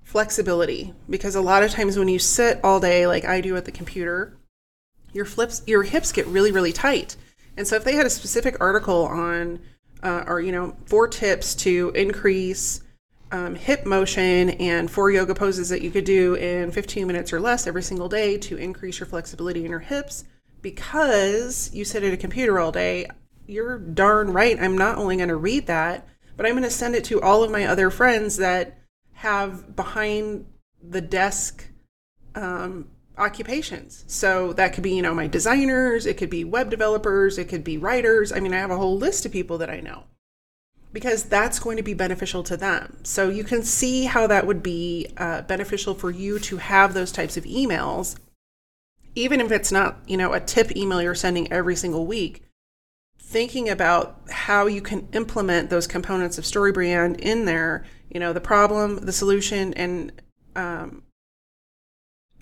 flexibility 0.05 0.95
because 1.11 1.35
a 1.35 1.41
lot 1.41 1.65
of 1.65 1.71
times 1.71 1.99
when 1.99 2.09
you 2.09 2.19
sit 2.19 2.61
all 2.63 2.79
day 2.79 3.07
like 3.07 3.25
I 3.25 3.41
do 3.41 3.57
at 3.57 3.65
the 3.65 3.73
computer 3.73 4.39
your 5.13 5.25
flips 5.25 5.63
your 5.67 5.83
hips 5.83 6.13
get 6.13 6.27
really 6.27 6.53
really 6.53 6.73
tight. 6.73 7.17
And 7.57 7.67
so 7.67 7.75
if 7.75 7.83
they 7.83 7.95
had 7.95 8.07
a 8.07 8.11
specific 8.11 8.57
article 8.61 9.05
on 9.05 9.59
uh, 10.03 10.23
or 10.29 10.41
you 10.41 10.53
know 10.53 10.77
four 10.87 11.09
tips 11.09 11.57
to 11.57 11.91
increase 11.97 12.81
um, 13.33 13.57
hip 13.57 13.85
motion 13.85 14.51
and 14.51 14.89
four 14.89 15.11
yoga 15.11 15.35
poses 15.35 15.69
that 15.71 15.83
you 15.83 15.91
could 15.91 16.05
do 16.05 16.35
in 16.35 16.71
15 16.71 17.07
minutes 17.07 17.33
or 17.33 17.41
less 17.41 17.67
every 17.67 17.83
single 17.83 18.09
day 18.09 18.39
to 18.39 18.57
increase 18.57 19.01
your 19.01 19.09
flexibility 19.09 19.65
in 19.65 19.71
your 19.71 19.81
hips 19.81 20.25
because 20.63 21.71
you 21.75 21.85
sit 21.85 22.05
at 22.05 22.13
a 22.13 22.17
computer 22.17 22.59
all 22.59 22.73
day 22.73 23.07
you're 23.47 23.79
darn 23.79 24.33
right 24.33 24.59
i'm 24.61 24.79
not 24.79 24.97
only 24.97 25.17
going 25.17 25.29
to 25.29 25.37
read 25.37 25.67
that 25.67 26.07
but 26.39 26.47
i'm 26.47 26.53
going 26.53 26.63
to 26.63 26.71
send 26.71 26.95
it 26.95 27.05
to 27.05 27.21
all 27.21 27.45
of 27.45 27.51
my 27.51 27.67
other 27.67 27.91
friends 27.91 28.39
that 28.39 28.79
have 29.13 29.77
behind 29.77 30.47
the 30.83 31.01
desk 31.01 31.67
um, 32.35 32.89
occupations. 33.19 34.05
So 34.07 34.53
that 34.55 34.73
could 34.73 34.85
be, 34.85 34.95
you 34.95 35.03
know, 35.03 35.15
my 35.15 35.27
designers, 35.27 36.07
it 36.07 36.17
could 36.17 36.31
be 36.31 36.45
web 36.45 36.71
developers, 36.71 37.39
it 37.39 37.49
could 37.49 37.65
be 37.65 37.77
writers. 37.77 38.33
I 38.33 38.41
mean, 38.41 38.55
I 38.55 38.59
have 38.59 38.71
a 38.71 38.77
whole 38.77 38.97
list 38.97 39.27
of 39.27 39.33
people 39.33 39.59
that 39.59 39.71
I 39.71 39.81
know 39.81 40.05
because 40.93 41.25
that's 41.25 41.59
going 41.59 41.77
to 41.77 41.83
be 41.83 41.95
beneficial 41.95 42.43
to 42.45 42.57
them. 42.57 42.99
So 43.03 43.29
you 43.29 43.45
can 43.45 43.63
see 43.63 44.05
how 44.05 44.27
that 44.29 44.47
would 44.47 44.63
be 44.63 45.09
uh, 45.17 45.43
beneficial 45.43 45.95
for 45.95 46.11
you 46.11 46.39
to 46.41 46.57
have 46.57 46.95
those 46.95 47.13
types 47.13 47.37
of 47.37 47.45
emails, 47.45 48.17
even 49.15 49.41
if 49.41 49.51
it's 49.51 49.73
not, 49.73 49.99
you 50.07 50.17
know, 50.17 50.33
a 50.33 50.41
tip 50.41 50.75
email 50.77 51.03
you're 51.03 51.15
sending 51.15 51.53
every 51.53 51.77
single 51.77 52.07
week. 52.07 52.45
Thinking 53.29 53.69
about 53.69 54.23
how 54.31 54.69
you 54.69 54.81
can 54.81 55.07
implement 55.13 55.69
those 55.69 55.87
components 55.87 56.39
of 56.39 56.45
StoryBrand 56.45 57.21
in 57.21 57.45
there, 57.45 57.85
you 58.09 58.19
know, 58.19 58.33
the 58.33 58.41
problem, 58.41 59.05
the 59.05 59.13
solution, 59.13 59.75
and 59.75 60.13
um, 60.57 61.03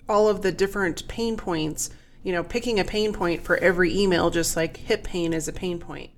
all 0.07 0.29
of 0.29 0.43
the 0.43 0.51
different 0.53 1.05
pain 1.09 1.35
points, 1.35 1.89
you 2.23 2.31
know, 2.31 2.41
picking 2.41 2.79
a 2.79 2.85
pain 2.85 3.11
point 3.11 3.43
for 3.43 3.57
every 3.57 3.93
email, 3.93 4.29
just 4.29 4.55
like 4.55 4.77
hip 4.77 5.03
pain 5.03 5.33
is 5.33 5.49
a 5.49 5.53
pain 5.53 5.77
point. 5.77 6.11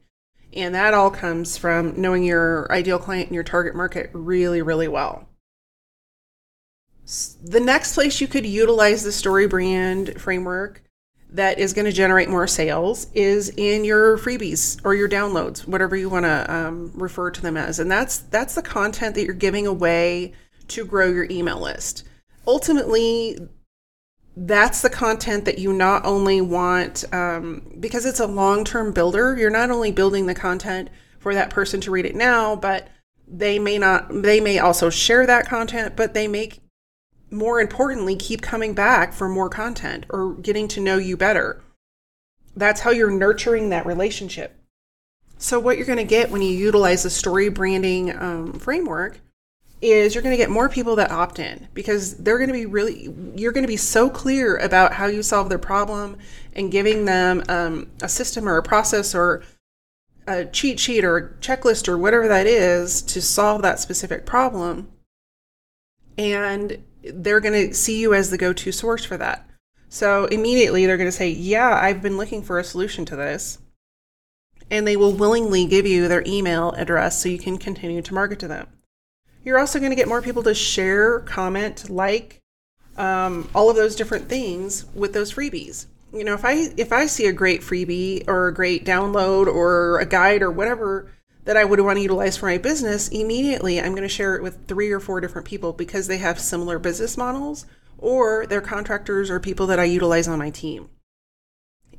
And 0.54 0.76
that 0.76 0.94
all 0.94 1.10
comes 1.10 1.58
from 1.58 2.00
knowing 2.00 2.24
your 2.24 2.72
ideal 2.72 3.00
client 3.00 3.30
and 3.30 3.34
your 3.36 3.44
target 3.44 3.74
market 3.74 4.12
really, 4.14 4.62
really 4.62 4.88
well. 4.88 5.28
The 7.44 7.60
next 7.60 7.96
place 7.96 8.22
you 8.22 8.28
could 8.28 8.46
utilize 8.46 9.02
the 9.02 9.10
StoryBrand 9.10 10.20
framework 10.20 10.84
that 11.32 11.60
is 11.60 11.74
going 11.74 11.86
to 11.86 11.92
generate 11.92 12.30
more 12.30 12.48
sales 12.48 13.08
is 13.14 13.50
in 13.50 13.86
your 13.86 14.18
freebies 14.18 14.80
or 14.84 14.96
your 14.96 15.08
downloads, 15.08 15.68
whatever 15.68 15.96
you 15.96 16.10
want 16.10 16.26
to 16.26 16.54
um, 16.54 16.92
refer 16.96 17.30
to 17.30 17.42
them 17.42 17.56
as. 17.56 17.80
And 17.80 17.92
that's 17.92 18.18
that's 18.18 18.56
the 18.56 18.64
content 18.64 19.16
that 19.16 19.26
you're 19.26 19.34
giving 19.34 19.68
away 19.68 20.34
to 20.70 20.86
grow 20.86 21.08
your 21.08 21.28
email 21.30 21.60
list. 21.60 22.08
Ultimately, 22.48 23.38
that's 24.36 24.82
the 24.82 24.90
content 24.90 25.46
that 25.46 25.60
you 25.60 25.74
not 25.74 26.06
only 26.06 26.42
want 26.42 27.04
um, 27.14 27.76
because 27.80 28.06
it's 28.06 28.20
a 28.20 28.28
long-term 28.28 28.94
builder 28.94 29.36
you're 29.38 29.50
not 29.50 29.70
only 29.70 29.92
building 29.92 30.28
the 30.28 30.36
content 30.36 30.90
for 31.20 31.34
that 31.34 31.50
person 31.50 31.82
to 31.82 31.92
read 31.92 32.06
it 32.06 32.16
now 32.16 32.56
but 32.56 32.88
they 33.28 33.60
may 33.60 33.78
not 33.78 34.08
they 34.22 34.40
may 34.40 34.58
also 34.58 34.90
share 34.90 35.26
that 35.26 35.46
content 35.46 35.96
but 35.96 36.14
they 36.14 36.28
make 36.28 36.62
more 37.32 37.60
importantly 37.60 38.16
keep 38.16 38.42
coming 38.42 38.74
back 38.74 39.14
for 39.14 39.30
more 39.30 39.50
content 39.50 40.06
or 40.10 40.34
getting 40.36 40.68
to 40.70 40.82
know 40.82 40.98
you 40.98 41.16
better. 41.18 41.62
That's 42.56 42.82
how 42.82 42.92
you're 42.92 43.12
nurturing 43.12 43.70
that 43.70 43.86
relationship. 43.86 44.56
So 45.38 45.60
what 45.60 45.78
you're 45.78 45.86
going 45.86 45.98
to 45.98 46.04
get 46.04 46.32
when 46.32 46.42
you 46.42 46.52
utilize 46.52 47.04
the 47.04 47.10
story 47.10 47.50
branding 47.50 48.16
um, 48.16 48.54
framework 48.54 49.20
is 49.82 50.14
you're 50.14 50.22
going 50.22 50.34
to 50.34 50.38
get 50.38 50.50
more 50.50 50.68
people 50.68 50.98
that 50.98 51.12
opt 51.12 51.40
in 51.40 51.68
because 51.74 52.18
they're 52.18 52.38
going 52.38 52.50
to 52.50 52.54
be 52.54 52.66
really 52.66 53.14
you're 53.36 53.54
going 53.54 53.64
to 53.64 53.68
be 53.68 53.78
so 53.78 54.10
clear 54.10 54.58
about 54.58 54.94
how 54.94 55.06
you 55.06 55.24
solve 55.24 55.48
their 55.48 55.58
problem 55.58 56.18
and 56.54 56.72
giving 56.72 57.06
them 57.06 57.42
um, 57.48 57.90
a 58.02 58.10
system 58.10 58.50
or 58.50 58.58
a 58.58 58.64
process 58.64 59.16
or 59.16 59.42
a 60.28 60.46
cheat 60.46 60.80
sheet 60.80 61.06
or 61.06 61.18
a 61.18 61.30
checklist 61.36 61.88
or 61.88 61.98
whatever 61.98 62.28
that 62.28 62.46
is 62.46 63.02
to 63.02 63.22
solve 63.22 63.62
that 63.62 63.80
specific 63.80 64.26
problem. 64.26 64.92
And 66.18 66.84
they're 67.04 67.40
going 67.40 67.70
to 67.70 67.74
see 67.74 68.00
you 68.00 68.14
as 68.14 68.30
the 68.30 68.38
go-to 68.38 68.72
source 68.72 69.06
for 69.06 69.18
that. 69.18 69.50
So 69.90 70.26
immediately 70.26 70.86
they're 70.86 70.98
going 70.98 71.08
to 71.08 71.12
say 71.12 71.30
yeah 71.30 71.80
i've 71.82 72.02
been 72.02 72.18
looking 72.18 72.44
for 72.44 72.60
a 72.60 72.64
solution 72.64 73.06
to 73.06 73.16
this. 73.16 73.60
And 74.72 74.86
they 74.86 74.96
will 74.96 75.14
willingly 75.14 75.66
give 75.66 75.88
you 75.88 76.08
their 76.08 76.24
email 76.28 76.72
address 76.74 77.20
so 77.20 77.28
you 77.28 77.40
can 77.40 77.58
continue 77.58 78.04
to 78.04 78.14
market 78.14 78.38
to 78.40 78.48
them. 78.48 78.68
You're 79.44 79.58
also 79.58 79.80
going 79.80 79.90
to 79.90 79.96
get 79.96 80.08
more 80.08 80.22
people 80.22 80.44
to 80.44 80.54
share, 80.54 81.22
comment, 81.22 81.90
like, 81.90 82.40
um, 82.96 83.50
all 83.56 83.72
of 83.72 83.76
those 83.76 83.96
different 83.96 84.30
things 84.30 84.86
with 84.94 85.14
those 85.14 85.34
freebies. 85.34 85.88
You 86.14 86.24
know, 86.24 86.34
if 86.34 86.46
I 86.46 86.70
if 86.76 86.92
I 86.92 87.06
see 87.06 87.26
a 87.26 87.34
great 87.34 87.62
freebie 87.62 88.28
or 88.28 88.48
a 88.48 88.54
great 88.54 88.86
download 88.86 89.48
or 89.48 90.00
a 90.00 90.06
guide 90.06 90.42
or 90.42 90.52
whatever 90.52 91.12
that 91.46 91.58
I 91.58 91.66
would 91.66 91.80
want 91.80 91.98
to 91.98 92.02
utilize 92.02 92.38
for 92.38 92.48
my 92.48 92.58
business, 92.58 93.08
immediately 93.08 93.80
I'm 93.80 93.92
going 93.92 94.04
to 94.04 94.10
share 94.10 94.36
it 94.36 94.44
with 94.44 94.68
three 94.68 94.92
or 94.92 95.00
four 95.00 95.20
different 95.22 95.48
people 95.48 95.74
because 95.74 96.08
they 96.08 96.18
have 96.18 96.40
similar 96.40 96.80
business 96.80 97.18
models 97.18 97.66
or 97.98 98.46
they're 98.48 98.62
contractors 98.62 99.30
or 99.30 99.40
people 99.40 99.68
that 99.68 99.80
I 99.80 99.86
utilize 99.86 100.28
on 100.28 100.40
my 100.40 100.50
team. 100.50 100.90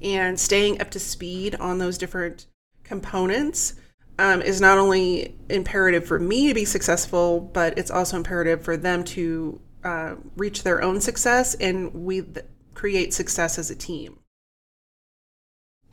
And 0.03 0.39
staying 0.39 0.81
up 0.81 0.91
to 0.93 1.01
speed 1.01 1.55
on 1.57 1.79
those 1.79 1.99
different 1.99 2.47
components 2.85 3.75
um, 4.19 4.43
is 4.43 4.61
not 4.61 4.79
only 4.79 5.37
imperative 5.49 6.07
for 6.07 6.19
me 6.19 6.49
to 6.49 6.55
be 6.55 6.65
successful, 6.65 7.41
but 7.41 7.79
it's 7.79 7.91
also 7.91 8.17
imperative 8.17 8.63
for 8.63 8.77
them 8.77 9.05
to 9.05 9.61
uh, 9.85 10.15
reach 10.37 10.63
their 10.63 10.83
own 10.83 11.01
success 11.01 11.55
and 11.55 11.93
we 11.93 12.23
th- 12.23 12.45
create 12.75 13.15
success 13.15 13.59
as 13.59 13.71
a 13.71 13.75
team. 13.75 14.19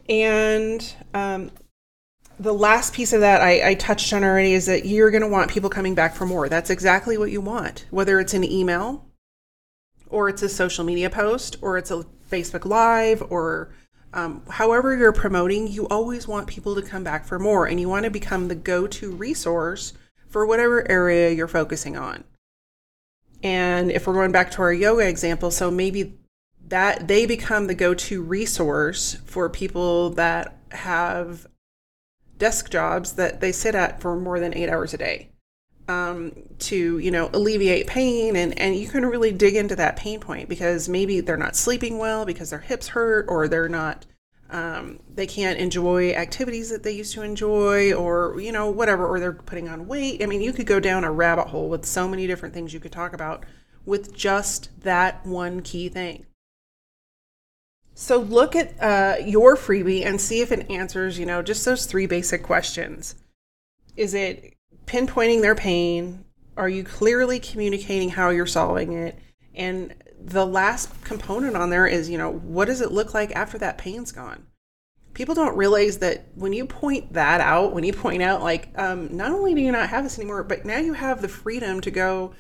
And 0.10 0.94
um, 1.13 1.51
the 2.39 2.53
last 2.53 2.94
piece 2.94 3.13
of 3.13 3.22
that 3.22 3.41
I, 3.41 3.70
I 3.70 3.74
touched 3.75 4.13
on 4.13 4.24
already 4.24 4.53
is 4.53 4.67
that 4.67 4.86
you're 4.86 5.12
going 5.12 5.22
to 5.22 5.27
want 5.27 5.50
people 5.50 5.70
coming 5.70 5.96
back 5.96 6.15
for 6.15 6.25
more. 6.25 6.50
That's 6.50 6.70
exactly 6.70 7.17
what 7.17 7.32
you 7.32 7.41
want, 7.41 7.86
whether 7.89 8.20
it's 8.20 8.34
an 8.34 8.44
email 8.44 9.06
or 10.10 10.29
it's 10.29 10.44
a 10.44 10.50
social 10.50 10.84
media 10.84 11.10
post 11.10 11.58
or 11.62 11.77
it's 11.77 11.91
a 11.91 12.06
Facebook 12.29 12.65
Live 12.65 13.24
or 13.29 13.74
um, 14.13 14.41
however 14.50 14.96
you're 14.96 15.13
promoting, 15.13 15.67
you 15.67 15.88
always 15.88 16.27
want 16.27 16.48
people 16.48 16.75
to 16.75 16.82
come 16.82 17.03
back 17.03 17.25
for 17.25 17.39
more 17.39 17.67
and 17.67 17.79
you 17.79 17.89
want 17.89 18.06
to 18.06 18.12
become 18.12 18.48
the 18.48 18.56
go 18.56 18.88
to 18.88 19.12
resource 19.12 19.94
for 20.27 20.46
whatever 20.46 20.89
area 20.89 21.32
you're 21.32 21.48
focusing 21.48 21.98
on. 21.98 22.24
And 23.44 23.91
if 23.91 24.08
we're 24.08 24.13
going 24.13 24.32
back 24.32 24.51
to 24.51 24.62
our 24.62 24.74
yoga 24.74 25.08
example, 25.08 25.51
so 25.51 25.70
maybe 25.70 26.17
that 26.67 27.08
they 27.08 27.25
become 27.25 27.67
the 27.67 27.75
go 27.75 27.94
to 27.94 28.22
resource 28.22 29.17
for 29.25 29.50
people 29.50 30.12
that 30.12 30.58
have 30.72 31.48
desk 32.38 32.70
jobs 32.70 33.13
that 33.13 33.41
they 33.41 33.51
sit 33.51 33.75
at 33.75 34.01
for 34.01 34.15
more 34.15 34.39
than 34.39 34.53
eight 34.53 34.70
hours 34.70 34.94
a 34.94 34.98
day 34.98 35.29
um, 35.88 36.32
to 36.60 36.98
you 37.00 37.12
know 37.12 37.29
alleviate 37.34 37.88
pain. 37.88 38.36
And 38.36 38.58
and 38.60 38.75
you 38.75 38.88
can 38.88 39.06
really 39.06 39.32
dig 39.32 39.56
into 39.56 39.75
that 39.75 39.96
pain 39.96 40.20
point 40.20 40.50
because 40.50 40.89
maybe 40.89 41.22
they're 41.22 41.38
not 41.38 41.56
sleeping 41.56 41.98
well 41.98 42.25
because 42.25 42.50
their 42.50 42.60
hips 42.60 42.89
hurt 42.89 43.25
or 43.29 43.48
they're 43.48 43.70
not 43.70 44.06
um, 44.50 45.00
they 45.13 45.27
can't 45.27 45.60
enjoy 45.60 46.12
activities 46.12 46.70
that 46.70 46.84
they 46.84 46.91
used 46.91 47.13
to 47.13 47.22
enjoy 47.22 47.94
or 47.94 48.39
you 48.39 48.51
know 48.51 48.70
whatever 48.70 49.06
or 49.06 49.20
they're 49.20 49.34
putting 49.34 49.70
on 49.70 49.88
weight. 49.88 50.22
I 50.22 50.25
mean 50.25 50.41
you 50.41 50.53
could 50.53 50.67
go 50.67 50.79
down 50.79 51.03
a 51.03 51.12
rabbit 51.12 51.48
hole 51.48 51.70
with 51.70 51.86
so 51.86 52.08
many 52.08 52.27
different 52.27 52.53
things 52.53 52.74
you 52.74 52.79
could 52.79 52.91
talk 52.91 53.13
about 53.13 53.46
with 53.86 54.13
just 54.13 54.70
that 54.84 55.25
one 55.25 55.62
key 55.62 55.88
thing 55.89 56.25
so 57.98 58.20
look 58.20 58.56
at 58.56 58.82
uh, 58.82 59.16
your 59.24 59.56
freebie 59.56 60.06
and 60.06 60.22
see 60.22 60.42
if 60.42 60.51
it 60.51 60.70
answers 60.70 61.18
you 61.18 61.25
know 61.25 61.42
just 61.42 61.66
those 61.66 61.86
three 61.86 62.06
basic 62.06 62.44
questions 62.44 63.16
is 63.98 64.13
it 64.13 64.54
pinpointing 64.86 65.42
their 65.42 65.56
pain? 65.56 66.24
Are 66.56 66.70
you 66.70 66.84
clearly 66.84 67.39
communicating 67.39 68.10
how 68.10 68.30
you're 68.30 68.46
solving 68.46 68.94
it? 68.94 69.20
And 69.54 69.94
the 70.20 70.46
last 70.46 71.04
component 71.04 71.58
on 71.58 71.70
there 71.70 71.88
is, 71.88 72.10
you 72.10 72.18
know, 72.18 72.32
what 72.32 72.66
does 72.66 72.82
it 72.82 72.92
look 72.92 73.13
like 73.13 73.36
after 73.36 73.58
that 73.58 73.77
pain's 73.77 74.12
gone? 74.12 74.46
People 75.13 75.34
don't 75.34 75.58
realize 75.58 75.98
that 75.98 76.27
when 76.36 76.54
you 76.54 76.66
point 76.66 77.13
that 77.13 77.42
out, 77.42 77.74
when 77.74 77.84
you 77.84 77.92
point 77.92 78.22
out, 78.22 78.44
like, 78.44 78.70
um, 78.77 79.16
not 79.16 79.32
only 79.32 79.56
do 79.56 79.62
you 79.62 79.72
not 79.72 79.89
have 79.89 80.04
this 80.04 80.20
anymore, 80.20 80.44
but 80.44 80.63
now 80.63 80.77
you 80.77 80.94
have 80.94 81.22
the 81.22 81.27
freedom 81.27 81.82
to 81.82 81.92
go. 81.92 82.34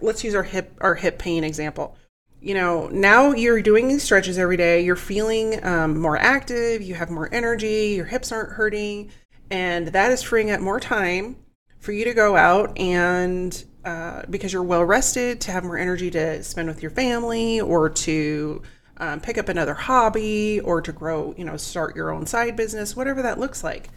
Let's 0.00 0.22
use 0.22 0.34
our 0.34 0.42
hip 0.42 0.76
our 0.80 0.94
hip 0.94 1.18
pain 1.18 1.44
example. 1.44 1.96
You 2.40 2.54
know, 2.54 2.88
now 2.88 3.32
you're 3.32 3.62
doing 3.62 3.88
these 3.88 4.02
stretches 4.02 4.38
every 4.38 4.56
day, 4.56 4.80
you're 4.84 4.96
feeling 4.96 5.64
um, 5.64 6.00
more 6.00 6.16
active, 6.16 6.82
you 6.82 6.94
have 6.94 7.10
more 7.10 7.28
energy, 7.32 7.94
your 7.96 8.04
hips 8.04 8.30
aren't 8.30 8.52
hurting, 8.52 9.10
and 9.50 9.88
that 9.88 10.12
is 10.12 10.22
freeing 10.22 10.50
up 10.50 10.60
more 10.60 10.78
time 10.78 11.36
for 11.78 11.92
you 11.92 12.04
to 12.04 12.14
go 12.14 12.36
out 12.36 12.78
and 12.78 13.64
uh, 13.84 14.22
because 14.28 14.52
you're 14.52 14.62
well 14.62 14.84
rested, 14.84 15.40
to 15.40 15.52
have 15.52 15.64
more 15.64 15.78
energy 15.78 16.10
to 16.10 16.42
spend 16.42 16.68
with 16.68 16.82
your 16.82 16.90
family 16.90 17.60
or 17.60 17.88
to 17.88 18.62
um, 18.98 19.20
pick 19.20 19.38
up 19.38 19.48
another 19.48 19.74
hobby 19.74 20.60
or 20.60 20.82
to 20.82 20.92
grow, 20.92 21.34
you 21.38 21.44
know, 21.44 21.56
start 21.56 21.96
your 21.96 22.10
own 22.12 22.26
side 22.26 22.56
business, 22.56 22.96
whatever 22.96 23.22
that 23.22 23.38
looks 23.38 23.64
like. 23.64 23.90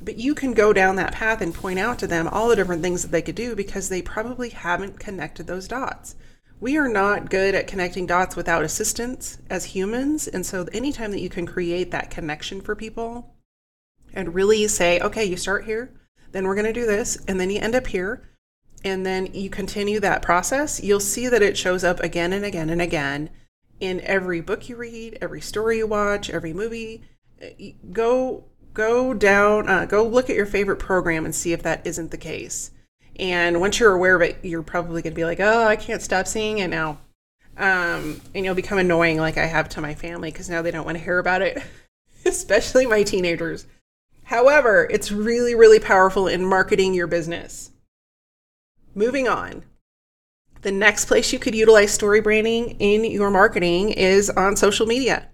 But 0.00 0.16
you 0.16 0.34
can 0.34 0.52
go 0.52 0.72
down 0.72 0.96
that 0.96 1.12
path 1.12 1.40
and 1.40 1.54
point 1.54 1.78
out 1.78 1.98
to 2.00 2.06
them 2.06 2.28
all 2.28 2.48
the 2.48 2.56
different 2.56 2.82
things 2.82 3.02
that 3.02 3.10
they 3.10 3.22
could 3.22 3.34
do 3.34 3.56
because 3.56 3.88
they 3.88 4.02
probably 4.02 4.50
haven't 4.50 5.00
connected 5.00 5.46
those 5.46 5.66
dots. 5.66 6.14
We 6.60 6.76
are 6.76 6.88
not 6.88 7.30
good 7.30 7.54
at 7.54 7.66
connecting 7.66 8.06
dots 8.06 8.36
without 8.36 8.64
assistance 8.64 9.38
as 9.50 9.64
humans. 9.66 10.28
And 10.28 10.46
so, 10.46 10.66
anytime 10.72 11.10
that 11.10 11.20
you 11.20 11.28
can 11.28 11.46
create 11.46 11.90
that 11.90 12.10
connection 12.10 12.60
for 12.60 12.74
people 12.74 13.34
and 14.12 14.34
really 14.34 14.66
say, 14.68 15.00
okay, 15.00 15.24
you 15.24 15.36
start 15.36 15.64
here, 15.64 15.92
then 16.32 16.46
we're 16.46 16.54
going 16.54 16.66
to 16.66 16.72
do 16.72 16.86
this, 16.86 17.16
and 17.28 17.38
then 17.38 17.50
you 17.50 17.60
end 17.60 17.74
up 17.74 17.88
here, 17.88 18.28
and 18.84 19.04
then 19.04 19.32
you 19.32 19.48
continue 19.48 20.00
that 20.00 20.22
process, 20.22 20.82
you'll 20.82 21.00
see 21.00 21.28
that 21.28 21.42
it 21.42 21.56
shows 21.56 21.84
up 21.84 22.00
again 22.00 22.32
and 22.32 22.44
again 22.44 22.70
and 22.70 22.82
again 22.82 23.30
in 23.80 24.00
every 24.02 24.40
book 24.40 24.68
you 24.68 24.76
read, 24.76 25.18
every 25.20 25.40
story 25.40 25.78
you 25.78 25.86
watch, 25.86 26.30
every 26.30 26.52
movie. 26.52 27.02
Go 27.92 28.44
go 28.72 29.14
down, 29.14 29.68
uh, 29.68 29.86
go 29.86 30.04
look 30.04 30.28
at 30.28 30.36
your 30.36 30.46
favorite 30.46 30.78
program 30.78 31.24
and 31.24 31.34
see 31.34 31.52
if 31.52 31.62
that 31.62 31.86
isn't 31.86 32.10
the 32.10 32.16
case. 32.16 32.72
And 33.18 33.60
once 33.60 33.78
you're 33.78 33.92
aware 33.92 34.16
of 34.16 34.22
it, 34.22 34.38
you're 34.42 34.62
probably 34.62 35.02
going 35.02 35.12
to 35.12 35.16
be 35.16 35.24
like, 35.24 35.40
oh, 35.40 35.66
I 35.66 35.76
can't 35.76 36.02
stop 36.02 36.26
seeing 36.26 36.58
it 36.58 36.68
now. 36.68 36.98
Um, 37.56 38.20
and 38.34 38.44
you'll 38.44 38.54
become 38.54 38.78
annoying 38.78 39.18
like 39.18 39.38
I 39.38 39.46
have 39.46 39.68
to 39.70 39.80
my 39.80 39.94
family 39.94 40.32
because 40.32 40.50
now 40.50 40.62
they 40.62 40.72
don't 40.72 40.84
want 40.84 40.98
to 40.98 41.04
hear 41.04 41.18
about 41.18 41.42
it, 41.42 41.62
especially 42.24 42.86
my 42.86 43.02
teenagers. 43.04 43.66
However, 44.24 44.88
it's 44.90 45.12
really, 45.12 45.54
really 45.54 45.78
powerful 45.78 46.26
in 46.26 46.44
marketing 46.44 46.94
your 46.94 47.06
business. 47.06 47.70
Moving 48.94 49.28
on. 49.28 49.64
The 50.62 50.72
next 50.72 51.04
place 51.04 51.32
you 51.32 51.38
could 51.38 51.54
utilize 51.54 51.92
story 51.92 52.20
branding 52.20 52.70
in 52.80 53.04
your 53.04 53.30
marketing 53.30 53.90
is 53.90 54.30
on 54.30 54.56
social 54.56 54.86
media. 54.86 55.28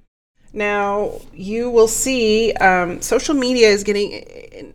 Now, 0.53 1.21
you 1.33 1.71
will 1.71 1.87
see 1.87 2.53
um, 2.55 3.01
social 3.03 3.35
media 3.35 3.69
is 3.69 3.85
getting, 3.85 4.25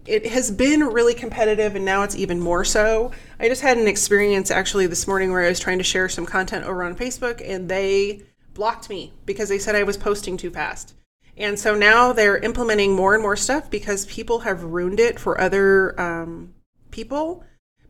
it 0.06 0.26
has 0.28 0.50
been 0.50 0.84
really 0.84 1.14
competitive 1.14 1.76
and 1.76 1.84
now 1.84 2.04
it's 2.04 2.16
even 2.16 2.40
more 2.40 2.64
so. 2.64 3.12
I 3.40 3.50
just 3.50 3.62
had 3.62 3.78
an 3.78 3.88
experience 3.88 4.52
actually 4.52 4.88
this 4.88 5.06
morning 5.06 5.32
where 5.32 5.44
I 5.44 5.50
was 5.50 5.60
trying 5.60 5.80
to 5.80 5.84
share 5.84 6.08
some 6.08 6.26
content 6.26 6.66
over 6.66 6.84
on 6.84 6.96
Facebook 6.96 7.42
and 7.46 7.68
they 7.68 8.22
blocked 8.54 8.90
me 8.90 9.12
because 9.26 9.50
they 9.50 9.60
said 9.60 9.76
I 9.76 9.84
was 9.84 9.98
posting 9.98 10.38
too 10.38 10.50
fast. 10.50 10.96
And 11.38 11.60
so 11.60 11.76
now 11.76 12.14
they're 12.14 12.38
implementing 12.38 12.96
more 12.96 13.14
and 13.14 13.22
more 13.22 13.36
stuff 13.36 13.70
because 13.70 14.06
people 14.06 14.40
have 14.40 14.64
ruined 14.64 15.02
it 15.02 15.20
for 15.20 15.40
other 15.40 16.00
um, 16.00 16.54
people 16.92 17.44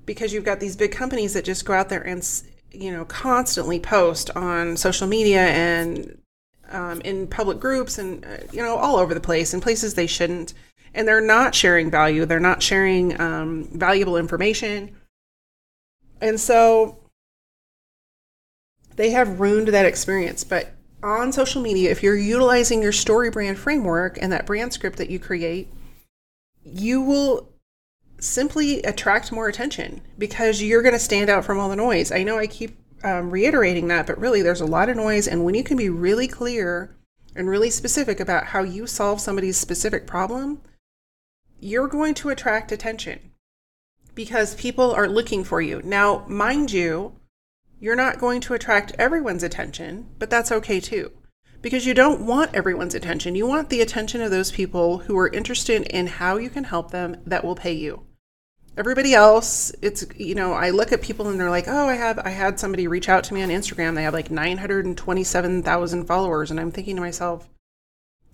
because 0.07 0.33
you've 0.33 0.43
got 0.43 0.59
these 0.59 0.75
big 0.75 0.91
companies 0.91 1.33
that 1.33 1.45
just 1.45 1.65
go 1.65 1.73
out 1.73 1.89
there 1.89 2.01
and, 2.01 2.27
you 2.71 2.91
know, 2.91 3.05
constantly 3.05 3.79
post 3.79 4.31
on 4.35 4.75
social 4.75 5.05
media 5.05 5.45
and 5.45 6.17
um, 6.75 7.01
in 7.01 7.27
public 7.27 7.59
groups 7.59 7.97
and 7.97 8.23
uh, 8.25 8.37
you 8.51 8.61
know 8.61 8.75
all 8.75 8.97
over 8.97 9.13
the 9.13 9.19
place 9.19 9.53
in 9.53 9.61
places 9.61 9.93
they 9.93 10.07
shouldn't. 10.07 10.53
And 10.93 11.07
they're 11.07 11.21
not 11.21 11.53
sharing 11.53 11.91
value. 11.91 12.25
They're 12.25 12.39
not 12.39 12.63
sharing 12.63 13.19
um, 13.19 13.67
valuable 13.73 14.15
information. 14.15 14.95
And 16.21 16.39
so 16.39 16.99
they 18.95 19.09
have 19.09 19.41
ruined 19.41 19.67
that 19.69 19.85
experience. 19.85 20.45
But 20.45 20.71
on 21.03 21.31
social 21.31 21.61
media 21.61 21.91
if 21.91 22.01
you're 22.01 22.15
utilizing 22.15 22.81
your 22.81 22.91
story 22.91 23.29
brand 23.29 23.59
framework 23.59 24.17
and 24.21 24.31
that 24.31 24.45
brand 24.45 24.73
script 24.73 24.97
that 24.97 25.09
you 25.09 25.19
create 25.19 25.71
you 26.63 26.99
will 27.01 27.47
simply 28.19 28.81
attract 28.81 29.31
more 29.31 29.47
attention 29.47 30.01
because 30.17 30.63
you're 30.63 30.81
going 30.81 30.95
to 30.95 30.99
stand 30.99 31.29
out 31.29 31.45
from 31.45 31.59
all 31.59 31.69
the 31.69 31.75
noise. 31.75 32.11
I 32.11 32.23
know 32.23 32.37
i 32.37 32.47
keep 32.47 32.77
um, 33.05 33.29
reiterating 33.29 33.87
that, 33.87 34.07
but 34.07 34.19
really 34.19 34.41
there's 34.41 34.61
a 34.61 34.65
lot 34.65 34.89
of 34.89 34.97
noise. 34.97 35.27
And 35.27 35.45
when 35.45 35.53
you 35.53 35.63
can 35.63 35.77
be 35.77 35.89
really 35.89 36.27
clear 36.27 36.95
and 37.35 37.47
really 37.47 37.69
specific 37.69 38.19
about 38.19 38.47
how 38.47 38.63
you 38.63 38.87
solve 38.87 39.21
somebody's 39.21 39.57
specific 39.57 40.07
problem, 40.07 40.61
you're 41.59 41.87
going 41.87 42.15
to 42.15 42.29
attract 42.29 42.71
attention 42.71 43.31
because 44.15 44.55
people 44.55 44.91
are 44.91 45.07
looking 45.07 45.43
for 45.43 45.61
you. 45.61 45.81
Now, 45.83 46.25
mind 46.27 46.71
you, 46.71 47.13
you're 47.79 47.95
not 47.95 48.19
going 48.19 48.41
to 48.41 48.53
attract 48.55 48.93
everyone's 48.97 49.43
attention, 49.43 50.07
but 50.17 50.29
that's 50.29 50.51
okay 50.51 50.79
too. 50.79 51.11
Because 51.61 51.85
you 51.85 51.93
don't 51.93 52.25
want 52.25 52.55
everyone's 52.55 52.95
attention. 52.95 53.35
You 53.35 53.47
want 53.47 53.69
the 53.69 53.81
attention 53.81 54.21
of 54.21 54.31
those 54.31 54.51
people 54.51 54.99
who 54.99 55.17
are 55.17 55.27
interested 55.27 55.83
in 55.83 56.07
how 56.07 56.37
you 56.37 56.49
can 56.49 56.63
help 56.63 56.91
them 56.91 57.17
that 57.25 57.43
will 57.43 57.55
pay 57.55 57.73
you 57.73 58.04
everybody 58.77 59.13
else 59.13 59.71
it's 59.81 60.05
you 60.17 60.35
know 60.35 60.53
i 60.53 60.69
look 60.69 60.91
at 60.91 61.01
people 61.01 61.29
and 61.29 61.39
they're 61.39 61.49
like 61.49 61.67
oh 61.67 61.87
i 61.87 61.93
have 61.93 62.19
i 62.19 62.29
had 62.29 62.59
somebody 62.59 62.87
reach 62.87 63.07
out 63.07 63.23
to 63.23 63.33
me 63.33 63.41
on 63.41 63.49
instagram. 63.49 63.95
They 63.95 64.03
have 64.03 64.13
like 64.13 64.29
927000 64.29 66.05
followers. 66.05 66.51
And 66.51 66.59
i'm 66.59 66.71
thinking 66.71 66.95
to 66.95 67.01
myself 67.01 67.47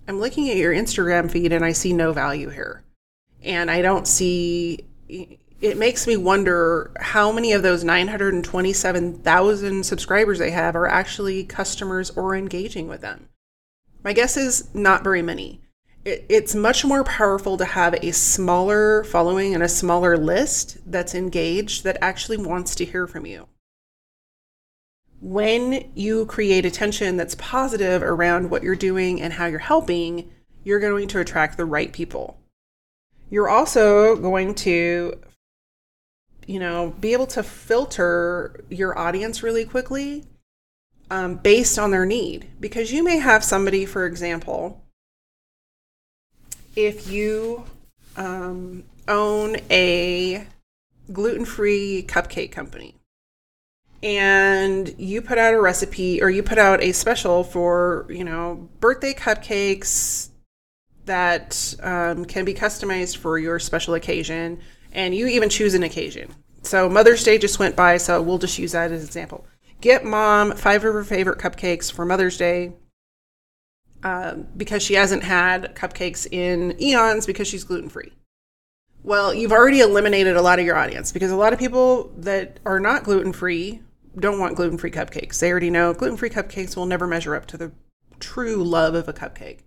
i'm 0.08 0.18
looking 0.18 0.50
at 0.50 0.56
your 0.56 0.74
instagram 0.74 1.30
feed 1.30 1.52
and 1.52 1.64
i 1.64 1.72
see 1.72 1.92
no 1.92 2.12
value 2.12 2.50
here. 2.50 2.82
And 3.42 3.70
i 3.70 3.82
don't 3.82 4.06
see 4.06 4.84
it 5.08 5.76
makes 5.76 6.08
me 6.08 6.16
wonder 6.16 6.90
how 6.98 7.30
many 7.30 7.52
of 7.52 7.62
those 7.62 7.84
927000 7.84 9.86
subscribers 9.86 10.40
they 10.40 10.50
have 10.50 10.74
are 10.74 10.88
actually 10.88 11.44
customers 11.44 12.10
or 12.10 12.34
engaging 12.34 12.88
with 12.88 13.00
them. 13.00 13.28
My 14.02 14.12
guess 14.12 14.36
is 14.36 14.74
not 14.74 15.04
very 15.04 15.22
many 15.22 15.60
it, 16.04 16.24
it's 16.28 16.54
much 16.54 16.84
more 16.84 17.04
powerful 17.04 17.56
to 17.56 17.64
have 17.64 17.94
a 17.94 18.12
smaller 18.12 19.04
following 19.04 19.54
and 19.54 19.62
a 19.62 19.68
smaller 19.68 20.16
list 20.16 20.78
that's 20.86 21.14
engaged 21.14 21.84
that 21.84 21.98
actually 22.00 22.36
wants 22.36 22.74
to 22.76 22.84
hear 22.84 23.06
from 23.06 23.26
you. 23.26 23.48
When 25.20 25.90
you 25.94 26.26
create 26.26 26.66
attention 26.66 27.16
that's 27.16 27.36
positive 27.36 28.02
around 28.02 28.50
what 28.50 28.62
you're 28.62 28.74
doing 28.74 29.22
and 29.22 29.32
how 29.32 29.46
you're 29.46 29.60
helping, 29.60 30.30
you're 30.64 30.80
going 30.80 31.08
to 31.08 31.20
attract 31.20 31.56
the 31.56 31.64
right 31.64 31.92
people. 31.92 32.40
You're 33.30 33.48
also 33.48 34.16
going 34.16 34.54
to 34.56 35.20
you 36.46 36.58
know, 36.58 36.94
be 37.00 37.12
able 37.12 37.26
to 37.26 37.42
filter 37.42 38.64
your 38.68 38.98
audience 38.98 39.42
really 39.42 39.64
quickly 39.64 40.24
um, 41.10 41.36
based 41.36 41.78
on 41.78 41.90
their 41.90 42.06
need. 42.06 42.48
Because 42.60 42.92
you 42.92 43.04
may 43.04 43.18
have 43.18 43.44
somebody, 43.44 43.86
for 43.86 44.06
example, 44.06 44.81
if 46.76 47.10
you 47.10 47.64
um, 48.16 48.84
own 49.08 49.56
a 49.70 50.46
gluten 51.12 51.44
free 51.44 52.04
cupcake 52.08 52.52
company 52.52 52.94
and 54.02 54.94
you 54.98 55.22
put 55.22 55.38
out 55.38 55.54
a 55.54 55.60
recipe 55.60 56.22
or 56.22 56.28
you 56.30 56.42
put 56.42 56.58
out 56.58 56.82
a 56.82 56.92
special 56.92 57.44
for, 57.44 58.06
you 58.08 58.24
know, 58.24 58.68
birthday 58.80 59.12
cupcakes 59.12 60.30
that 61.04 61.74
um, 61.82 62.24
can 62.24 62.44
be 62.44 62.54
customized 62.54 63.16
for 63.16 63.38
your 63.38 63.58
special 63.58 63.94
occasion, 63.94 64.60
and 64.92 65.14
you 65.14 65.26
even 65.26 65.48
choose 65.48 65.74
an 65.74 65.82
occasion. 65.82 66.32
So 66.62 66.88
Mother's 66.88 67.24
Day 67.24 67.38
just 67.38 67.58
went 67.58 67.74
by, 67.74 67.96
so 67.96 68.22
we'll 68.22 68.38
just 68.38 68.58
use 68.58 68.72
that 68.72 68.92
as 68.92 69.02
an 69.02 69.06
example. 69.06 69.44
Get 69.80 70.04
mom 70.04 70.52
five 70.52 70.84
of 70.84 70.94
her 70.94 71.04
favorite 71.04 71.40
cupcakes 71.40 71.90
for 71.92 72.04
Mother's 72.04 72.36
Day 72.36 72.72
um, 74.04 74.46
because 74.56 74.82
she 74.82 74.94
hasn't 74.94 75.22
had 75.22 75.74
cupcakes 75.74 76.26
in 76.30 76.80
eons 76.80 77.26
because 77.26 77.48
she's 77.48 77.64
gluten 77.64 77.88
free. 77.88 78.12
Well, 79.04 79.34
you've 79.34 79.52
already 79.52 79.80
eliminated 79.80 80.36
a 80.36 80.42
lot 80.42 80.58
of 80.58 80.64
your 80.64 80.76
audience 80.76 81.12
because 81.12 81.30
a 81.30 81.36
lot 81.36 81.52
of 81.52 81.58
people 81.58 82.12
that 82.18 82.60
are 82.64 82.78
not 82.78 83.04
gluten 83.04 83.32
free 83.32 83.82
don't 84.18 84.38
want 84.38 84.56
gluten 84.56 84.78
free 84.78 84.90
cupcakes. 84.90 85.38
They 85.38 85.50
already 85.50 85.70
know 85.70 85.92
gluten 85.92 86.16
free 86.16 86.30
cupcakes 86.30 86.76
will 86.76 86.86
never 86.86 87.06
measure 87.06 87.34
up 87.34 87.46
to 87.46 87.56
the 87.56 87.72
true 88.20 88.62
love 88.62 88.94
of 88.94 89.08
a 89.08 89.12
cupcake. 89.12 89.60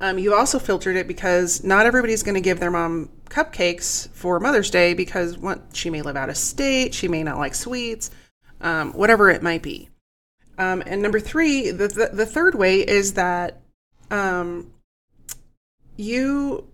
Um, 0.00 0.18
you 0.18 0.34
also 0.34 0.58
filtered 0.58 0.96
it 0.96 1.06
because 1.06 1.62
not 1.62 1.84
everybody's 1.84 2.22
going 2.22 2.34
to 2.34 2.40
give 2.40 2.58
their 2.58 2.70
mom 2.70 3.10
cupcakes 3.28 4.08
for 4.10 4.40
Mother's 4.40 4.70
Day 4.70 4.94
because 4.94 5.36
she 5.74 5.90
may 5.90 6.00
live 6.00 6.16
out 6.16 6.30
of 6.30 6.38
state, 6.38 6.94
she 6.94 7.06
may 7.06 7.22
not 7.22 7.36
like 7.36 7.54
sweets, 7.54 8.10
um, 8.62 8.92
whatever 8.92 9.28
it 9.28 9.42
might 9.42 9.62
be. 9.62 9.90
Um, 10.56 10.82
and 10.86 11.02
number 11.02 11.20
three, 11.20 11.70
the, 11.70 11.88
the, 11.88 12.10
the 12.12 12.26
third 12.26 12.54
way 12.54 12.80
is 12.80 13.12
that 13.14 13.60
um, 14.10 14.72
you 15.96 16.66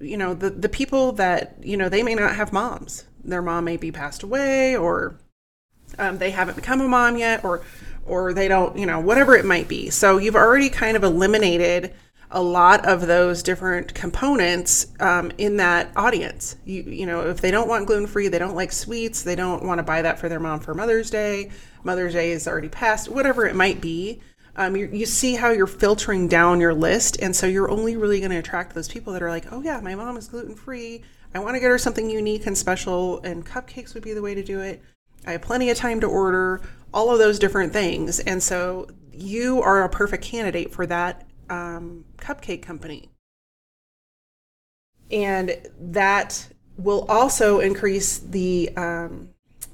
you 0.00 0.16
know 0.16 0.34
the 0.34 0.50
the 0.50 0.68
people 0.68 1.12
that 1.12 1.56
you 1.62 1.76
know 1.76 1.88
they 1.88 2.02
may 2.02 2.14
not 2.14 2.36
have 2.36 2.52
moms 2.52 3.04
their 3.24 3.42
mom 3.42 3.64
may 3.64 3.76
be 3.76 3.90
passed 3.90 4.22
away 4.22 4.76
or 4.76 5.18
um, 5.98 6.18
they 6.18 6.30
haven't 6.30 6.54
become 6.54 6.80
a 6.80 6.88
mom 6.88 7.16
yet 7.16 7.44
or 7.44 7.62
or 8.06 8.32
they 8.32 8.48
don't 8.48 8.78
you 8.78 8.86
know 8.86 9.00
whatever 9.00 9.34
it 9.34 9.44
might 9.44 9.68
be 9.68 9.90
so 9.90 10.18
you've 10.18 10.36
already 10.36 10.68
kind 10.68 10.96
of 10.96 11.02
eliminated 11.02 11.92
a 12.30 12.42
lot 12.42 12.86
of 12.86 13.06
those 13.06 13.42
different 13.42 13.94
components 13.94 14.88
um, 15.00 15.32
in 15.38 15.56
that 15.56 15.90
audience. 15.96 16.56
You, 16.64 16.82
you 16.82 17.06
know, 17.06 17.28
if 17.28 17.40
they 17.40 17.50
don't 17.50 17.68
want 17.68 17.86
gluten 17.86 18.06
free, 18.06 18.28
they 18.28 18.38
don't 18.38 18.54
like 18.54 18.72
sweets, 18.72 19.22
they 19.22 19.34
don't 19.34 19.64
want 19.64 19.78
to 19.78 19.82
buy 19.82 20.02
that 20.02 20.18
for 20.18 20.28
their 20.28 20.40
mom 20.40 20.60
for 20.60 20.74
Mother's 20.74 21.10
Day, 21.10 21.50
Mother's 21.84 22.12
Day 22.12 22.32
is 22.32 22.46
already 22.46 22.68
passed, 22.68 23.08
whatever 23.08 23.46
it 23.46 23.56
might 23.56 23.80
be. 23.80 24.20
Um, 24.58 24.74
you, 24.74 25.06
see 25.06 25.36
how 25.36 25.50
you're 25.52 25.68
filtering 25.68 26.26
down 26.26 26.60
your 26.60 26.74
list. 26.74 27.16
And 27.22 27.34
so 27.34 27.46
you're 27.46 27.70
only 27.70 27.96
really 27.96 28.18
going 28.18 28.32
to 28.32 28.38
attract 28.38 28.74
those 28.74 28.88
people 28.88 29.12
that 29.12 29.22
are 29.22 29.30
like, 29.30 29.52
oh, 29.52 29.62
yeah, 29.62 29.80
my 29.80 29.94
mom 29.94 30.16
is 30.16 30.26
gluten 30.26 30.56
free. 30.56 31.02
I 31.32 31.38
want 31.38 31.54
to 31.54 31.60
get 31.60 31.68
her 31.68 31.78
something 31.78 32.10
unique 32.10 32.44
and 32.46 32.58
special, 32.58 33.20
and 33.20 33.46
cupcakes 33.46 33.94
would 33.94 34.02
be 34.02 34.14
the 34.14 34.22
way 34.22 34.34
to 34.34 34.42
do 34.42 34.60
it. 34.60 34.82
I 35.26 35.32
have 35.32 35.42
plenty 35.42 35.70
of 35.70 35.76
time 35.76 36.00
to 36.00 36.08
order, 36.08 36.60
all 36.92 37.12
of 37.12 37.20
those 37.20 37.38
different 37.38 37.72
things. 37.72 38.18
And 38.18 38.42
so 38.42 38.88
you 39.12 39.62
are 39.62 39.84
a 39.84 39.88
perfect 39.88 40.24
candidate 40.24 40.72
for 40.72 40.86
that 40.86 41.28
um, 41.48 42.04
cupcake 42.16 42.62
company. 42.62 43.10
And 45.10 45.56
that 45.78 46.48
will 46.76 47.06
also 47.08 47.60
increase 47.60 48.18
the, 48.18 48.70
um, 48.76 49.30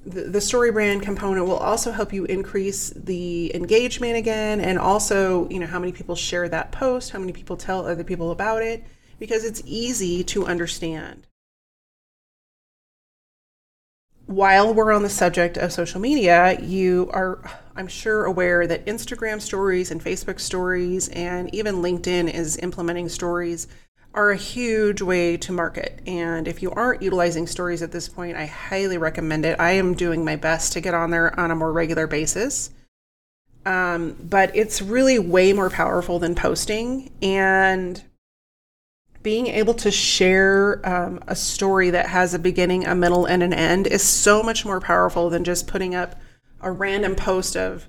the, 0.07 0.41
story 0.41 0.71
brand 0.71 1.03
component 1.03 1.47
will 1.47 1.57
also 1.57 1.91
help 1.91 2.13
you 2.13 2.25
increase 2.27 2.91
the 2.91 3.55
engagement 3.55 4.17
again 4.17 4.61
and 4.61 4.79
also 4.79 5.49
you 5.49 5.59
know 5.59 5.67
how 5.67 5.79
many 5.79 5.93
people 5.93 6.15
share 6.15 6.49
that 6.49 6.73
post 6.73 7.11
how 7.11 7.19
many 7.19 7.33
people 7.33 7.57
tell 7.57 7.87
other 7.87 8.05
people 8.05 8.31
about 8.31 8.63
it 8.63 8.85
because 9.19 9.45
it's 9.45 9.63
easy 9.65 10.25
to 10.25 10.47
understand. 10.47 11.27
While 14.27 14.73
we're 14.73 14.93
on 14.93 15.03
the 15.03 15.11
subject 15.11 15.59
of 15.59 15.73
social 15.73 16.01
media, 16.01 16.59
you 16.61 17.11
are, 17.13 17.43
I'm 17.77 17.89
sure, 17.89 18.25
aware 18.25 18.67
that 18.67 18.87
Instagram 18.87 19.41
stories 19.41 19.91
and 19.91 20.03
Facebook 20.03 20.41
stories 20.41 21.09
and 21.09 21.55
even 21.55 21.77
LinkedIn 21.77 22.33
is 22.33 22.57
implementing 22.59 23.09
stories 23.11 23.67
are 24.15 24.31
a 24.31 24.37
huge 24.37 25.03
way 25.03 25.37
to 25.37 25.53
market. 25.53 26.01
And 26.07 26.47
if 26.47 26.63
you 26.63 26.71
aren't 26.71 27.03
utilizing 27.03 27.47
stories 27.47 27.83
at 27.83 27.93
this 27.93 28.09
point, 28.09 28.37
I 28.37 28.47
highly 28.47 28.97
recommend 28.97 29.45
it. 29.45 29.59
I 29.59 29.73
am 29.73 29.95
doing 29.95 30.25
my 30.25 30.37
best 30.37 30.73
to 30.73 30.81
get 30.81 30.95
on 30.95 31.11
there 31.11 31.39
on 31.39 31.51
a 31.51 31.57
more 31.57 31.73
regular 31.73 32.07
basis. 32.07 32.71
Um, 33.67 34.17
but 34.21 34.55
it's 34.55 34.81
really 34.81 35.19
way 35.19 35.53
more 35.53 35.71
powerful 35.71 36.19
than 36.19 36.35
posting. 36.35 37.11
And 37.23 38.03
being 39.23 39.49
able 39.49 39.75
to 39.75 39.91
share 39.91 40.87
um, 40.87 41.19
a 41.27 41.35
story 41.35 41.91
that 41.91 42.07
has 42.07 42.35
a 42.35 42.39
beginning, 42.39 42.87
a 42.87 42.95
middle, 42.95 43.25
and 43.25 43.43
an 43.43 43.55
end 43.55 43.87
is 43.87 44.03
so 44.03 44.43
much 44.43 44.65
more 44.65 44.81
powerful 44.81 45.31
than 45.31 45.43
just 45.45 45.67
putting 45.67 45.95
up 45.95 46.21
a 46.61 46.71
random 46.71 47.17
post 47.17 47.57
of, 47.57 47.89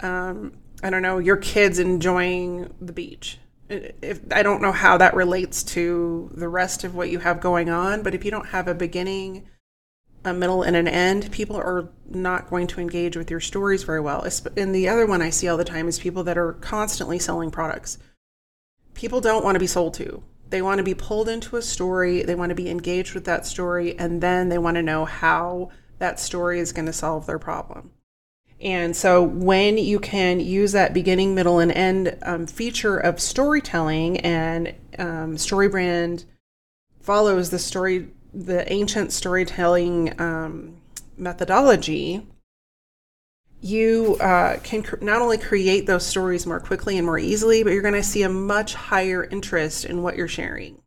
um, 0.00 0.52
I 0.82 0.90
don't 0.90 1.02
know, 1.02 1.18
your 1.18 1.38
kids 1.38 1.78
enjoying 1.78 2.72
the 2.80 2.92
beach. 2.92 3.38
If 3.68 4.20
I 4.32 4.42
don't 4.42 4.62
know 4.62 4.72
how 4.72 4.96
that 4.98 5.14
relates 5.14 5.62
to 5.64 6.30
the 6.34 6.48
rest 6.48 6.84
of 6.84 6.94
what 6.94 7.10
you 7.10 7.18
have 7.18 7.40
going 7.40 7.68
on, 7.68 8.02
but 8.02 8.14
if 8.14 8.24
you 8.24 8.30
don't 8.30 8.48
have 8.48 8.68
a 8.68 8.74
beginning, 8.74 9.48
a 10.24 10.32
middle, 10.32 10.62
and 10.62 10.76
an 10.76 10.86
end, 10.86 11.32
people 11.32 11.56
are 11.56 11.88
not 12.08 12.48
going 12.48 12.66
to 12.68 12.80
engage 12.80 13.16
with 13.16 13.30
your 13.30 13.40
stories 13.40 13.82
very 13.82 14.00
well. 14.00 14.26
And 14.56 14.74
the 14.74 14.88
other 14.88 15.06
one 15.06 15.22
I 15.22 15.30
see 15.30 15.48
all 15.48 15.56
the 15.56 15.64
time 15.64 15.88
is 15.88 15.98
people 15.98 16.22
that 16.24 16.38
are 16.38 16.52
constantly 16.54 17.18
selling 17.18 17.50
products. 17.50 17.98
People 18.94 19.20
don't 19.20 19.44
want 19.44 19.56
to 19.56 19.60
be 19.60 19.66
sold 19.66 19.94
to 19.94 20.22
they 20.50 20.62
want 20.62 20.78
to 20.78 20.84
be 20.84 20.94
pulled 20.94 21.28
into 21.28 21.56
a 21.56 21.62
story, 21.62 22.22
they 22.22 22.34
want 22.34 22.50
to 22.50 22.54
be 22.54 22.70
engaged 22.70 23.14
with 23.14 23.24
that 23.24 23.46
story, 23.46 23.98
and 23.98 24.20
then 24.20 24.48
they 24.48 24.58
want 24.58 24.76
to 24.76 24.82
know 24.82 25.04
how 25.04 25.70
that 25.98 26.20
story 26.20 26.60
is 26.60 26.72
going 26.72 26.86
to 26.86 26.92
solve 26.92 27.26
their 27.26 27.38
problem. 27.38 27.90
And 28.60 28.96
so, 28.96 29.22
when 29.22 29.76
you 29.76 29.98
can 29.98 30.40
use 30.40 30.72
that 30.72 30.94
beginning, 30.94 31.34
middle, 31.34 31.58
and 31.58 31.70
end 31.70 32.16
um, 32.22 32.46
feature 32.46 32.96
of 32.96 33.20
storytelling, 33.20 34.18
and 34.20 34.68
um, 34.98 35.36
StoryBrand 35.36 36.24
follows 37.00 37.50
the 37.50 37.58
story, 37.58 38.08
the 38.32 38.70
ancient 38.72 39.12
storytelling 39.12 40.18
um, 40.18 40.76
methodology, 41.18 42.26
you 43.60 44.16
uh, 44.20 44.58
can 44.62 44.82
cr- 44.82 44.96
not 45.02 45.20
only 45.20 45.36
create 45.36 45.86
those 45.86 46.06
stories 46.06 46.46
more 46.46 46.60
quickly 46.60 46.96
and 46.96 47.06
more 47.06 47.18
easily, 47.18 47.62
but 47.62 47.72
you're 47.72 47.82
going 47.82 47.94
to 47.94 48.02
see 48.02 48.22
a 48.22 48.28
much 48.28 48.74
higher 48.74 49.24
interest 49.24 49.84
in 49.84 50.02
what 50.02 50.16
you're 50.16 50.28
sharing. 50.28 50.80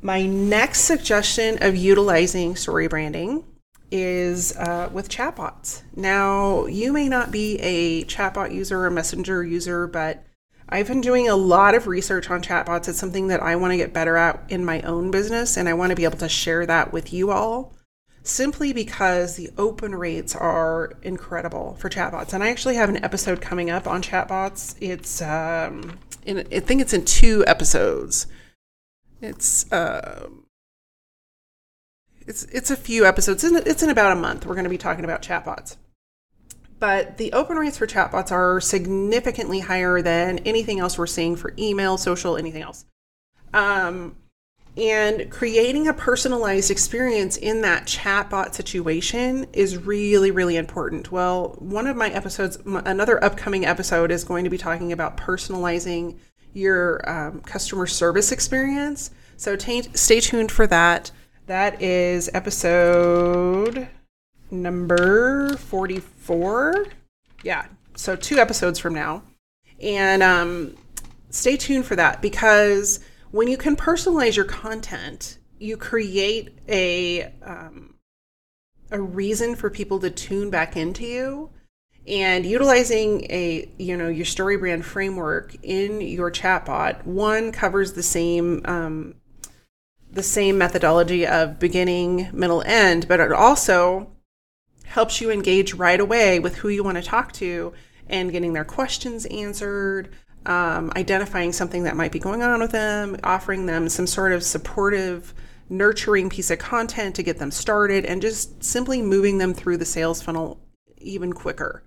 My 0.00 0.26
next 0.26 0.82
suggestion 0.82 1.58
of 1.60 1.76
utilizing 1.76 2.56
story 2.56 2.86
branding 2.86 3.44
is 3.90 4.56
uh, 4.56 4.88
with 4.92 5.08
chatbots. 5.08 5.82
Now, 5.96 6.66
you 6.66 6.92
may 6.92 7.08
not 7.08 7.30
be 7.30 7.58
a 7.60 8.04
chatbot 8.04 8.52
user 8.52 8.84
or 8.84 8.90
messenger 8.90 9.44
user, 9.44 9.86
but 9.86 10.24
I've 10.68 10.88
been 10.88 11.00
doing 11.00 11.28
a 11.28 11.36
lot 11.36 11.74
of 11.74 11.86
research 11.86 12.30
on 12.30 12.42
chatbots. 12.42 12.88
It's 12.88 12.98
something 12.98 13.28
that 13.28 13.42
I 13.42 13.56
want 13.56 13.72
to 13.72 13.78
get 13.78 13.94
better 13.94 14.16
at 14.16 14.44
in 14.48 14.64
my 14.64 14.82
own 14.82 15.10
business, 15.10 15.56
and 15.56 15.68
I 15.68 15.72
want 15.74 15.90
to 15.90 15.96
be 15.96 16.04
able 16.04 16.18
to 16.18 16.28
share 16.28 16.66
that 16.66 16.92
with 16.92 17.12
you 17.12 17.30
all 17.30 17.74
simply 18.22 18.72
because 18.72 19.36
the 19.36 19.50
open 19.56 19.94
rates 19.94 20.36
are 20.36 20.92
incredible 21.02 21.74
for 21.80 21.88
chatbots. 21.88 22.32
And 22.32 22.42
I 22.44 22.50
actually 22.50 22.76
have 22.76 22.88
an 22.88 23.02
episode 23.02 23.40
coming 23.40 23.70
up 23.70 23.86
on 23.86 24.02
chatbots. 24.02 24.76
It's 24.80 25.22
um, 25.22 25.98
in, 26.24 26.46
I 26.52 26.60
think 26.60 26.80
it's 26.80 26.92
in 26.92 27.04
two 27.04 27.44
episodes. 27.46 28.26
It's 29.20 29.70
uh, 29.72 30.28
it's 32.28 32.44
it's 32.44 32.70
a 32.70 32.76
few 32.76 33.06
episodes. 33.06 33.42
It's 33.42 33.52
in, 33.52 33.62
it's 33.66 33.82
in 33.82 33.90
about 33.90 34.12
a 34.12 34.20
month. 34.20 34.46
We're 34.46 34.54
going 34.54 34.64
to 34.64 34.70
be 34.70 34.78
talking 34.78 35.04
about 35.04 35.22
chatbots. 35.22 35.76
But 36.78 37.16
the 37.16 37.32
open 37.32 37.56
rates 37.56 37.78
for 37.78 37.86
chatbots 37.86 38.30
are 38.30 38.60
significantly 38.60 39.60
higher 39.60 40.00
than 40.00 40.38
anything 40.40 40.78
else 40.78 40.96
we're 40.96 41.08
seeing 41.08 41.34
for 41.34 41.52
email, 41.58 41.96
social, 41.96 42.36
anything 42.36 42.62
else. 42.62 42.84
Um, 43.52 44.14
and 44.76 45.28
creating 45.28 45.88
a 45.88 45.92
personalized 45.92 46.70
experience 46.70 47.36
in 47.36 47.62
that 47.62 47.86
chatbot 47.86 48.54
situation 48.54 49.48
is 49.52 49.76
really, 49.76 50.30
really 50.30 50.56
important. 50.56 51.10
Well, 51.10 51.56
one 51.58 51.88
of 51.88 51.96
my 51.96 52.10
episodes, 52.10 52.58
another 52.64 53.22
upcoming 53.24 53.66
episode, 53.66 54.12
is 54.12 54.22
going 54.22 54.44
to 54.44 54.50
be 54.50 54.58
talking 54.58 54.92
about 54.92 55.16
personalizing 55.16 56.18
your 56.52 57.08
um, 57.10 57.40
customer 57.40 57.88
service 57.88 58.30
experience. 58.30 59.10
So 59.36 59.56
t- 59.56 59.88
stay 59.94 60.20
tuned 60.20 60.52
for 60.52 60.66
that. 60.68 61.10
That 61.48 61.80
is 61.80 62.28
episode 62.34 63.88
number 64.50 65.56
44. 65.56 66.88
Yeah. 67.42 67.64
So 67.96 68.16
two 68.16 68.36
episodes 68.36 68.78
from 68.78 68.92
now. 68.92 69.22
And 69.80 70.22
um, 70.22 70.76
stay 71.30 71.56
tuned 71.56 71.86
for 71.86 71.96
that 71.96 72.20
because 72.20 73.00
when 73.30 73.48
you 73.48 73.56
can 73.56 73.76
personalize 73.76 74.36
your 74.36 74.44
content, 74.44 75.38
you 75.58 75.78
create 75.78 76.58
a 76.68 77.32
um, 77.42 77.94
a 78.90 79.00
reason 79.00 79.56
for 79.56 79.70
people 79.70 79.98
to 80.00 80.10
tune 80.10 80.50
back 80.50 80.76
into 80.76 81.06
you 81.06 81.48
and 82.06 82.44
utilizing 82.44 83.24
a 83.30 83.70
you 83.78 83.96
know 83.96 84.08
your 84.08 84.26
story 84.26 84.58
brand 84.58 84.84
framework 84.84 85.56
in 85.62 86.02
your 86.02 86.30
chatbot 86.30 87.04
one 87.04 87.52
covers 87.52 87.94
the 87.94 88.02
same 88.02 88.60
um, 88.66 89.14
the 90.10 90.22
same 90.22 90.58
methodology 90.58 91.26
of 91.26 91.58
beginning 91.58 92.28
middle 92.32 92.62
end 92.62 93.06
but 93.08 93.20
it 93.20 93.32
also 93.32 94.10
helps 94.84 95.20
you 95.20 95.30
engage 95.30 95.74
right 95.74 96.00
away 96.00 96.38
with 96.38 96.56
who 96.56 96.68
you 96.68 96.82
want 96.82 96.96
to 96.96 97.02
talk 97.02 97.32
to 97.32 97.72
and 98.08 98.32
getting 98.32 98.54
their 98.54 98.64
questions 98.64 99.26
answered 99.26 100.10
um, 100.46 100.90
identifying 100.96 101.52
something 101.52 101.84
that 101.84 101.96
might 101.96 102.10
be 102.10 102.18
going 102.18 102.42
on 102.42 102.60
with 102.60 102.72
them, 102.72 103.16
offering 103.22 103.66
them 103.66 103.88
some 103.88 104.06
sort 104.06 104.32
of 104.32 104.42
supportive, 104.42 105.34
nurturing 105.68 106.30
piece 106.30 106.50
of 106.50 106.58
content 106.58 107.14
to 107.16 107.22
get 107.22 107.38
them 107.38 107.50
started, 107.50 108.04
and 108.06 108.22
just 108.22 108.62
simply 108.64 109.02
moving 109.02 109.38
them 109.38 109.52
through 109.52 109.76
the 109.76 109.84
sales 109.84 110.22
funnel 110.22 110.58
even 110.98 111.32
quicker. 111.32 111.82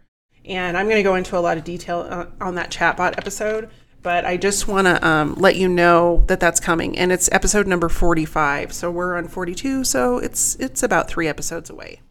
And 0.45 0.77
I'm 0.77 0.85
going 0.85 0.97
to 0.97 1.03
go 1.03 1.15
into 1.15 1.37
a 1.37 1.39
lot 1.39 1.57
of 1.57 1.63
detail 1.63 2.05
uh, 2.07 2.25
on 2.39 2.55
that 2.55 2.71
chatbot 2.71 3.17
episode, 3.17 3.69
but 4.01 4.25
I 4.25 4.37
just 4.37 4.67
want 4.67 4.87
to 4.87 5.05
um, 5.07 5.35
let 5.35 5.55
you 5.55 5.69
know 5.69 6.23
that 6.27 6.39
that's 6.39 6.59
coming, 6.59 6.97
and 6.97 7.11
it's 7.11 7.29
episode 7.31 7.67
number 7.67 7.89
45. 7.89 8.73
So 8.73 8.89
we're 8.89 9.17
on 9.17 9.27
42, 9.27 9.83
so 9.83 10.17
it's 10.17 10.55
it's 10.55 10.83
about 10.83 11.07
three 11.07 11.27
episodes 11.27 11.69
away. 11.69 12.01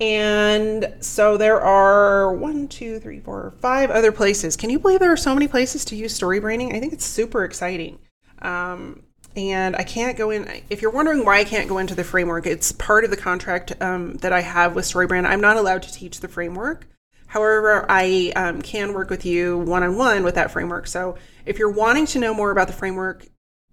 And 0.00 0.94
so 1.00 1.36
there 1.36 1.60
are 1.60 2.32
one, 2.32 2.68
two, 2.68 2.98
three, 3.00 3.20
four, 3.20 3.52
five 3.60 3.90
other 3.90 4.12
places. 4.12 4.56
Can 4.56 4.70
you 4.70 4.78
believe 4.78 4.98
there 4.98 5.12
are 5.12 5.16
so 5.16 5.34
many 5.34 5.46
places 5.46 5.84
to 5.86 5.96
use 5.96 6.14
story 6.14 6.40
branding? 6.40 6.74
I 6.74 6.80
think 6.80 6.94
it's 6.94 7.04
super 7.04 7.44
exciting. 7.44 7.98
Um, 8.40 9.02
and 9.36 9.76
I 9.76 9.82
can't 9.84 10.16
go 10.16 10.30
in. 10.30 10.62
If 10.70 10.80
you're 10.80 10.90
wondering 10.90 11.24
why 11.26 11.40
I 11.40 11.44
can't 11.44 11.68
go 11.68 11.76
into 11.76 11.94
the 11.94 12.02
framework, 12.02 12.46
it's 12.46 12.72
part 12.72 13.04
of 13.04 13.10
the 13.10 13.16
contract 13.16 13.74
um, 13.82 14.14
that 14.14 14.32
I 14.32 14.40
have 14.40 14.74
with 14.74 14.86
StoryBrand. 14.86 15.26
I'm 15.26 15.40
not 15.40 15.58
allowed 15.58 15.82
to 15.82 15.92
teach 15.92 16.20
the 16.20 16.28
framework. 16.28 16.86
However, 17.30 17.86
I 17.88 18.32
um, 18.34 18.60
can 18.60 18.92
work 18.92 19.08
with 19.08 19.24
you 19.24 19.58
one 19.58 19.84
on 19.84 19.96
one 19.96 20.24
with 20.24 20.34
that 20.34 20.50
framework. 20.50 20.88
So 20.88 21.16
if 21.46 21.60
you're 21.60 21.70
wanting 21.70 22.06
to 22.06 22.18
know 22.18 22.34
more 22.34 22.50
about 22.50 22.66
the 22.66 22.72
framework, 22.72 23.24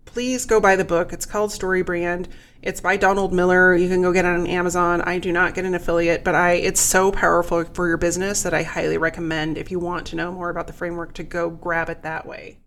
please 0.06 0.46
go 0.46 0.60
buy 0.60 0.76
the 0.76 0.86
book. 0.86 1.12
It's 1.12 1.26
called 1.26 1.52
Story 1.52 1.82
Brand. 1.82 2.28
It's 2.62 2.82
by 2.82 2.98
Donald 2.98 3.34
Miller. 3.34 3.74
You 3.76 3.90
can 3.90 4.04
go 4.04 4.14
get 4.14 4.26
it 4.26 4.28
on 4.28 4.46
Amazon. 4.46 5.02
I 5.02 5.18
do 5.18 5.32
not 5.32 5.56
get 5.56 5.66
an 5.66 5.74
affiliate, 5.74 6.24
but 6.24 6.36
I 6.36 6.52
it's 6.54 6.80
so 6.80 7.12
powerful 7.12 7.64
for 7.74 7.88
your 7.88 7.98
business 7.98 8.44
that 8.44 8.54
I 8.54 8.62
highly 8.62 9.00
recommend 9.00 9.58
if 9.58 9.72
you 9.72 9.80
want 9.80 10.06
to 10.08 10.16
know 10.16 10.32
more 10.32 10.52
about 10.52 10.68
the 10.68 10.74
framework 10.74 11.16
to 11.16 11.24
go 11.24 11.50
grab 11.50 11.90
it 11.90 12.04
that 12.04 12.28
way. 12.28 12.60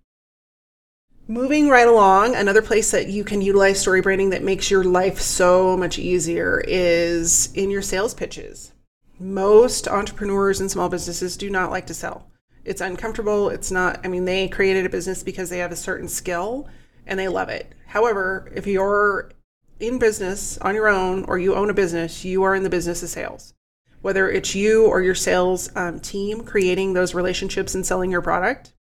Moving 1.28 1.68
right 1.68 1.86
along, 1.86 2.34
another 2.34 2.62
place 2.62 2.90
that 2.90 3.06
you 3.06 3.22
can 3.22 3.42
utilize 3.42 3.80
story 3.80 4.00
branding 4.00 4.30
that 4.30 4.42
makes 4.42 4.72
your 4.72 4.82
life 4.82 5.20
so 5.20 5.76
much 5.76 6.00
easier 6.00 6.60
is 6.66 7.52
in 7.54 7.70
your 7.70 7.82
sales 7.82 8.12
pitches. 8.12 8.72
Most 9.20 9.86
entrepreneurs 9.86 10.60
and 10.60 10.70
small 10.70 10.88
businesses 10.88 11.36
do 11.36 11.50
not 11.50 11.70
like 11.70 11.86
to 11.88 11.94
sell. 11.94 12.30
It's 12.64 12.80
uncomfortable. 12.80 13.50
It's 13.50 13.70
not, 13.70 14.00
I 14.02 14.08
mean, 14.08 14.24
they 14.24 14.48
created 14.48 14.86
a 14.86 14.90
business 14.90 15.22
because 15.22 15.50
they 15.50 15.58
have 15.58 15.72
a 15.72 15.76
certain 15.76 16.08
skill 16.08 16.66
and 17.06 17.18
they 17.18 17.28
love 17.28 17.50
it. 17.50 17.74
However, 17.86 18.50
if 18.54 18.66
you're 18.66 19.30
in 19.78 19.98
business 19.98 20.56
on 20.58 20.74
your 20.74 20.88
own 20.88 21.24
or 21.24 21.38
you 21.38 21.54
own 21.54 21.68
a 21.68 21.74
business, 21.74 22.24
you 22.24 22.42
are 22.44 22.54
in 22.54 22.62
the 22.62 22.70
business 22.70 23.02
of 23.02 23.10
sales. 23.10 23.52
Whether 24.00 24.30
it's 24.30 24.54
you 24.54 24.86
or 24.86 25.02
your 25.02 25.14
sales 25.14 25.70
um, 25.76 26.00
team 26.00 26.42
creating 26.42 26.94
those 26.94 27.14
relationships 27.14 27.74
and 27.74 27.84
selling 27.84 28.10
your 28.10 28.22
product, 28.22 28.72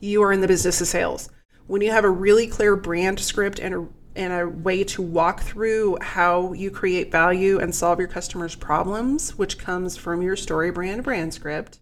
you 0.00 0.20
are 0.24 0.32
in 0.32 0.40
the 0.40 0.48
business 0.48 0.80
of 0.80 0.88
sales 0.88 1.30
when 1.66 1.80
you 1.80 1.90
have 1.90 2.04
a 2.04 2.10
really 2.10 2.46
clear 2.46 2.76
brand 2.76 3.20
script 3.20 3.58
and 3.58 3.74
a, 3.74 3.86
and 4.16 4.32
a 4.32 4.48
way 4.48 4.84
to 4.84 5.02
walk 5.02 5.42
through 5.42 5.98
how 6.00 6.52
you 6.52 6.70
create 6.70 7.10
value 7.10 7.58
and 7.58 7.74
solve 7.74 7.98
your 7.98 8.08
customers' 8.08 8.54
problems, 8.54 9.36
which 9.36 9.58
comes 9.58 9.96
from 9.96 10.22
your 10.22 10.36
story 10.36 10.70
brand 10.70 11.02
brand 11.02 11.34
script, 11.34 11.80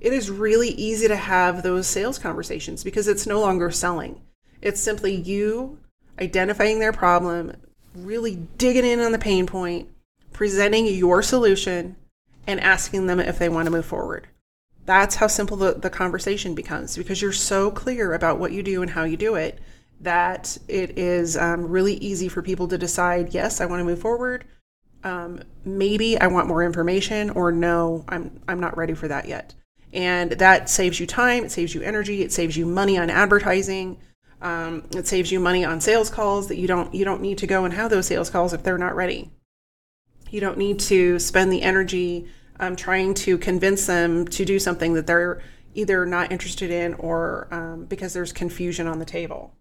it 0.00 0.12
is 0.12 0.30
really 0.30 0.68
easy 0.68 1.08
to 1.08 1.16
have 1.16 1.62
those 1.62 1.86
sales 1.86 2.18
conversations 2.18 2.84
because 2.84 3.08
it's 3.08 3.26
no 3.26 3.40
longer 3.40 3.70
selling. 3.70 4.20
It's 4.60 4.80
simply 4.80 5.14
you 5.14 5.78
identifying 6.20 6.78
their 6.78 6.92
problem, 6.92 7.56
really 7.94 8.36
digging 8.58 8.84
in 8.84 9.00
on 9.00 9.12
the 9.12 9.18
pain 9.18 9.46
point, 9.46 9.88
presenting 10.32 10.86
your 10.86 11.22
solution, 11.22 11.96
and 12.46 12.60
asking 12.60 13.06
them 13.06 13.18
if 13.18 13.38
they 13.38 13.48
want 13.48 13.66
to 13.66 13.72
move 13.72 13.86
forward. 13.86 14.28
That's 14.86 15.16
how 15.16 15.26
simple 15.26 15.56
the, 15.56 15.72
the 15.72 15.90
conversation 15.90 16.54
becomes 16.54 16.96
because 16.96 17.22
you're 17.22 17.32
so 17.32 17.70
clear 17.70 18.12
about 18.12 18.38
what 18.38 18.52
you 18.52 18.62
do 18.62 18.82
and 18.82 18.90
how 18.90 19.04
you 19.04 19.16
do 19.16 19.34
it 19.34 19.58
that 20.00 20.58
it 20.68 20.98
is 20.98 21.36
um, 21.36 21.68
really 21.68 21.94
easy 21.94 22.28
for 22.28 22.42
people 22.42 22.68
to 22.68 22.78
decide, 22.78 23.34
yes, 23.34 23.60
I 23.60 23.66
want 23.66 23.80
to 23.80 23.84
move 23.84 24.00
forward. 24.00 24.44
Um, 25.02 25.42
maybe 25.64 26.18
I 26.18 26.26
want 26.28 26.48
more 26.48 26.62
information, 26.62 27.30
or 27.30 27.52
no, 27.52 28.04
I'm 28.08 28.40
I'm 28.48 28.60
not 28.60 28.76
ready 28.76 28.94
for 28.94 29.08
that 29.08 29.28
yet. 29.28 29.54
And 29.92 30.32
that 30.32 30.68
saves 30.68 30.98
you 30.98 31.06
time, 31.06 31.44
it 31.44 31.52
saves 31.52 31.74
you 31.74 31.82
energy, 31.82 32.22
it 32.22 32.32
saves 32.32 32.56
you 32.56 32.66
money 32.66 32.98
on 32.98 33.10
advertising, 33.10 33.98
um, 34.40 34.84
it 34.94 35.06
saves 35.06 35.30
you 35.30 35.40
money 35.40 35.64
on 35.64 35.80
sales 35.80 36.10
calls 36.10 36.48
that 36.48 36.56
you 36.56 36.66
don't 36.66 36.94
you 36.94 37.04
don't 37.04 37.20
need 37.20 37.38
to 37.38 37.46
go 37.46 37.64
and 37.64 37.74
have 37.74 37.90
those 37.90 38.06
sales 38.06 38.30
calls 38.30 38.52
if 38.52 38.62
they're 38.62 38.78
not 38.78 38.96
ready. 38.96 39.30
You 40.30 40.40
don't 40.40 40.58
need 40.58 40.80
to 40.80 41.18
spend 41.18 41.52
the 41.52 41.62
energy 41.62 42.26
um, 42.58 42.76
trying 42.76 43.14
to 43.14 43.38
convince 43.38 43.86
them 43.86 44.26
to 44.28 44.44
do 44.44 44.58
something 44.58 44.94
that 44.94 45.06
they're 45.06 45.42
either 45.74 46.06
not 46.06 46.32
interested 46.32 46.70
in 46.70 46.94
or 46.94 47.48
um, 47.50 47.84
because 47.84 48.12
there's 48.12 48.32
confusion 48.32 48.86
on 48.86 48.98
the 48.98 49.04
table. 49.04 49.54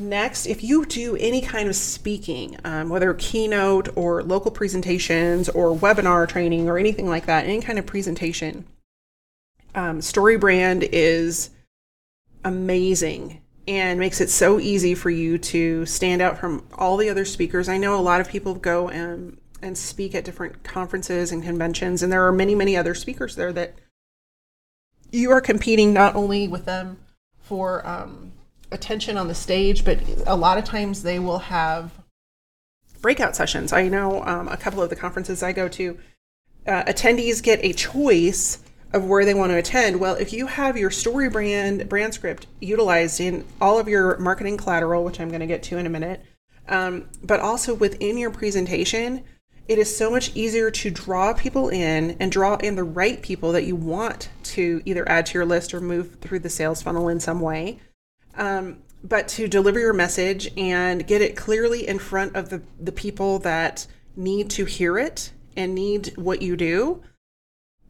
Next, 0.00 0.46
if 0.46 0.64
you 0.64 0.86
do 0.86 1.14
any 1.16 1.42
kind 1.42 1.68
of 1.68 1.76
speaking, 1.76 2.56
um, 2.64 2.88
whether 2.88 3.12
keynote 3.12 3.90
or 3.96 4.22
local 4.22 4.50
presentations 4.50 5.50
or 5.50 5.76
webinar 5.76 6.26
training 6.26 6.70
or 6.70 6.78
anything 6.78 7.06
like 7.06 7.26
that, 7.26 7.44
any 7.44 7.60
kind 7.60 7.78
of 7.78 7.84
presentation, 7.84 8.64
um, 9.74 10.00
StoryBrand 10.00 10.88
is 10.90 11.50
amazing 12.44 13.42
and 13.68 14.00
makes 14.00 14.22
it 14.22 14.30
so 14.30 14.58
easy 14.58 14.94
for 14.94 15.10
you 15.10 15.36
to 15.36 15.84
stand 15.84 16.22
out 16.22 16.38
from 16.38 16.64
all 16.74 16.96
the 16.96 17.10
other 17.10 17.26
speakers. 17.26 17.68
I 17.68 17.76
know 17.76 17.94
a 17.94 18.00
lot 18.00 18.22
of 18.22 18.28
people 18.28 18.54
go 18.54 18.88
and 18.88 19.36
and 19.62 19.76
speak 19.76 20.14
at 20.14 20.24
different 20.24 20.62
conferences 20.64 21.30
and 21.30 21.42
conventions. 21.42 22.02
And 22.02 22.10
there 22.10 22.26
are 22.26 22.32
many, 22.32 22.54
many 22.54 22.78
other 22.78 22.94
speakers 22.94 23.36
there 23.36 23.52
that 23.52 23.74
you 25.12 25.30
are 25.30 25.42
competing 25.42 25.92
not 25.92 26.14
only 26.14 26.48
with 26.48 26.64
them 26.64 26.98
for 27.42 27.86
um, 27.86 28.32
attention 28.72 29.16
on 29.16 29.28
the 29.28 29.34
stage, 29.34 29.84
but 29.84 29.98
a 30.26 30.36
lot 30.36 30.58
of 30.58 30.64
times 30.64 31.02
they 31.02 31.18
will 31.18 31.38
have 31.38 31.92
breakout 33.00 33.34
sessions. 33.34 33.72
I 33.72 33.88
know 33.88 34.22
um, 34.24 34.48
a 34.48 34.56
couple 34.56 34.82
of 34.82 34.90
the 34.90 34.96
conferences 34.96 35.42
I 35.42 35.52
go 35.52 35.68
to, 35.68 35.98
uh, 36.66 36.84
attendees 36.84 37.42
get 37.42 37.64
a 37.64 37.72
choice 37.72 38.62
of 38.92 39.04
where 39.04 39.24
they 39.24 39.34
want 39.34 39.50
to 39.50 39.56
attend. 39.56 40.00
Well, 40.00 40.14
if 40.14 40.32
you 40.32 40.46
have 40.46 40.76
your 40.76 40.90
story 40.90 41.30
brand 41.30 41.88
brand 41.88 42.12
script 42.14 42.46
utilized 42.60 43.20
in 43.20 43.44
all 43.60 43.78
of 43.78 43.88
your 43.88 44.18
marketing 44.18 44.56
collateral, 44.56 45.04
which 45.04 45.20
I'm 45.20 45.28
going 45.28 45.40
to 45.40 45.46
get 45.46 45.62
to 45.64 45.78
in 45.78 45.86
a 45.86 45.90
minute, 45.90 46.22
um, 46.68 47.08
but 47.22 47.40
also 47.40 47.74
within 47.74 48.18
your 48.18 48.30
presentation, 48.30 49.24
it 49.68 49.78
is 49.78 49.96
so 49.96 50.10
much 50.10 50.34
easier 50.34 50.70
to 50.72 50.90
draw 50.90 51.32
people 51.32 51.68
in 51.68 52.16
and 52.18 52.32
draw 52.32 52.56
in 52.56 52.74
the 52.74 52.84
right 52.84 53.22
people 53.22 53.52
that 53.52 53.64
you 53.64 53.76
want 53.76 54.28
to 54.42 54.82
either 54.84 55.08
add 55.08 55.26
to 55.26 55.38
your 55.38 55.46
list 55.46 55.72
or 55.72 55.80
move 55.80 56.16
through 56.20 56.40
the 56.40 56.50
sales 56.50 56.82
funnel 56.82 57.08
in 57.08 57.20
some 57.20 57.40
way. 57.40 57.78
Um, 58.40 58.78
but 59.04 59.28
to 59.28 59.46
deliver 59.46 59.78
your 59.78 59.92
message 59.92 60.50
and 60.56 61.06
get 61.06 61.22
it 61.22 61.36
clearly 61.36 61.86
in 61.86 61.98
front 61.98 62.34
of 62.34 62.50
the, 62.50 62.62
the 62.80 62.92
people 62.92 63.38
that 63.40 63.86
need 64.16 64.50
to 64.50 64.64
hear 64.64 64.98
it 64.98 65.32
and 65.56 65.74
need 65.74 66.16
what 66.16 66.42
you 66.42 66.56
do. 66.56 67.02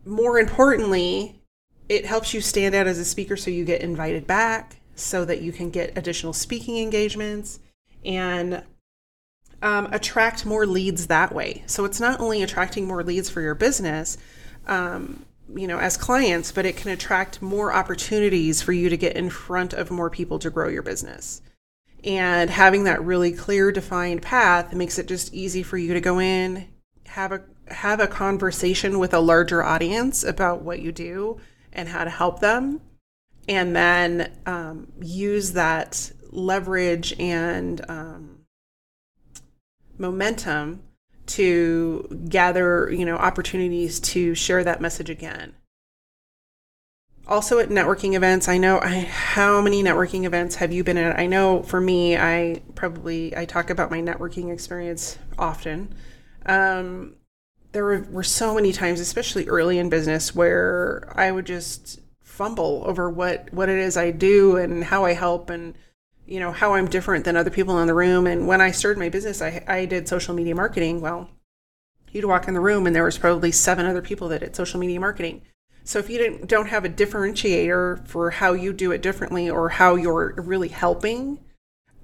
More 0.04 0.38
importantly, 0.38 1.40
it 1.88 2.06
helps 2.06 2.34
you 2.34 2.40
stand 2.40 2.74
out 2.74 2.86
as 2.86 2.98
a 2.98 3.04
speaker 3.04 3.36
so 3.36 3.50
you 3.50 3.64
get 3.64 3.80
invited 3.80 4.26
back 4.26 4.80
so 4.94 5.24
that 5.24 5.40
you 5.40 5.52
can 5.52 5.70
get 5.70 5.96
additional 5.96 6.32
speaking 6.32 6.78
engagements 6.78 7.60
and 8.04 8.62
um, 9.62 9.88
attract 9.92 10.46
more 10.46 10.66
leads 10.66 11.08
that 11.08 11.34
way. 11.34 11.64
So 11.66 11.84
it's 11.84 12.00
not 12.00 12.20
only 12.20 12.42
attracting 12.42 12.86
more 12.86 13.02
leads 13.02 13.28
for 13.28 13.40
your 13.40 13.54
business, 13.54 14.16
um, 14.66 15.24
you 15.54 15.66
know, 15.66 15.78
as 15.78 15.96
clients, 15.96 16.52
but 16.52 16.66
it 16.66 16.76
can 16.76 16.90
attract 16.90 17.42
more 17.42 17.72
opportunities 17.72 18.62
for 18.62 18.72
you 18.72 18.88
to 18.88 18.96
get 18.96 19.16
in 19.16 19.30
front 19.30 19.72
of 19.72 19.90
more 19.90 20.10
people 20.10 20.38
to 20.38 20.50
grow 20.50 20.68
your 20.68 20.82
business. 20.82 21.42
And 22.04 22.48
having 22.48 22.84
that 22.84 23.04
really 23.04 23.32
clear, 23.32 23.72
defined 23.72 24.22
path 24.22 24.72
makes 24.72 24.98
it 24.98 25.06
just 25.06 25.34
easy 25.34 25.62
for 25.62 25.76
you 25.76 25.94
to 25.94 26.00
go 26.00 26.18
in, 26.18 26.68
have 27.06 27.32
a 27.32 27.42
have 27.68 28.00
a 28.00 28.06
conversation 28.08 28.98
with 28.98 29.14
a 29.14 29.20
larger 29.20 29.62
audience 29.62 30.24
about 30.24 30.62
what 30.62 30.80
you 30.80 30.90
do 30.90 31.40
and 31.72 31.88
how 31.88 32.02
to 32.02 32.10
help 32.10 32.40
them, 32.40 32.80
and 33.48 33.76
then 33.76 34.32
um, 34.46 34.90
use 35.00 35.52
that 35.52 36.10
leverage 36.30 37.14
and 37.20 37.84
um, 37.88 38.40
momentum 39.98 40.82
to 41.34 42.26
gather, 42.28 42.90
you 42.90 43.04
know, 43.04 43.16
opportunities 43.16 44.00
to 44.00 44.34
share 44.34 44.64
that 44.64 44.80
message 44.80 45.10
again. 45.10 45.54
Also 47.26 47.58
at 47.58 47.68
networking 47.68 48.14
events, 48.14 48.48
I 48.48 48.58
know 48.58 48.80
I, 48.80 49.00
how 49.00 49.60
many 49.60 49.82
networking 49.82 50.24
events 50.24 50.56
have 50.56 50.72
you 50.72 50.82
been 50.82 50.96
at? 50.96 51.18
I 51.18 51.26
know 51.26 51.62
for 51.62 51.80
me, 51.80 52.16
I 52.16 52.62
probably 52.74 53.36
I 53.36 53.44
talk 53.44 53.70
about 53.70 53.90
my 53.90 54.00
networking 54.00 54.52
experience 54.52 55.18
often. 55.38 55.94
Um, 56.46 57.14
there 57.72 57.84
were, 57.84 58.06
were 58.10 58.24
so 58.24 58.54
many 58.54 58.72
times, 58.72 58.98
especially 58.98 59.46
early 59.46 59.78
in 59.78 59.88
business, 59.88 60.34
where 60.34 61.12
I 61.14 61.30
would 61.30 61.46
just 61.46 62.00
fumble 62.22 62.82
over 62.86 63.08
what 63.08 63.52
what 63.52 63.68
it 63.68 63.78
is 63.78 63.96
I 63.96 64.10
do 64.10 64.56
and 64.56 64.82
how 64.82 65.04
I 65.04 65.12
help 65.12 65.50
and 65.50 65.74
you 66.30 66.38
know 66.38 66.52
how 66.52 66.74
I'm 66.74 66.88
different 66.88 67.24
than 67.24 67.36
other 67.36 67.50
people 67.50 67.78
in 67.80 67.88
the 67.88 67.94
room. 67.94 68.26
And 68.26 68.46
when 68.46 68.60
I 68.60 68.70
started 68.70 69.00
my 69.00 69.08
business, 69.08 69.42
I 69.42 69.64
I 69.66 69.84
did 69.84 70.08
social 70.08 70.34
media 70.34 70.54
marketing. 70.54 71.00
Well, 71.00 71.28
you'd 72.12 72.24
walk 72.24 72.46
in 72.46 72.54
the 72.54 72.60
room 72.60 72.86
and 72.86 72.94
there 72.94 73.04
was 73.04 73.18
probably 73.18 73.50
seven 73.50 73.84
other 73.84 74.00
people 74.00 74.28
that 74.28 74.40
did 74.40 74.54
social 74.54 74.78
media 74.78 75.00
marketing. 75.00 75.42
So 75.82 75.98
if 75.98 76.08
you 76.08 76.18
didn't 76.18 76.46
don't 76.46 76.68
have 76.68 76.84
a 76.84 76.88
differentiator 76.88 78.06
for 78.06 78.30
how 78.30 78.52
you 78.52 78.72
do 78.72 78.92
it 78.92 79.02
differently 79.02 79.50
or 79.50 79.70
how 79.70 79.96
you're 79.96 80.34
really 80.36 80.68
helping, 80.68 81.40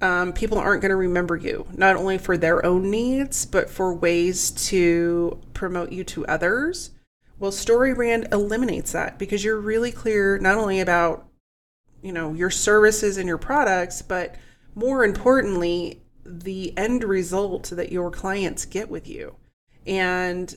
um, 0.01 0.33
people 0.33 0.59
aren't 0.59 0.83
going 0.83 0.91
to 0.91 0.97
remember 0.97 1.37
you 1.37 1.67
not 1.73 1.95
only 1.95 2.19
for 2.19 2.37
their 2.37 2.67
own 2.67 2.91
needs 2.91 3.47
but 3.47 3.71
for 3.71 3.95
ways 3.95 4.51
to 4.51 5.41
promote 5.55 5.93
you 5.93 6.03
to 6.03 6.27
others. 6.27 6.91
Well, 7.39 7.53
StoryBrand 7.53 8.33
eliminates 8.33 8.91
that 8.93 9.19
because 9.19 9.45
you're 9.45 9.61
really 9.61 9.93
clear 9.93 10.37
not 10.39 10.59
only 10.59 10.81
about 10.81 11.29
you 12.07 12.13
know 12.13 12.33
your 12.33 12.51
services 12.51 13.17
and 13.17 13.27
your 13.27 13.39
products 13.39 14.01
but 14.01 14.37
more 14.75 15.05
importantly 15.05 16.01
the 16.25 16.77
end 16.77 17.05
result 17.05 17.71
that 17.71 17.93
your 17.93 18.11
clients 18.11 18.65
get 18.65 18.91
with 18.91 19.09
you. 19.09 19.37
And 19.87 20.55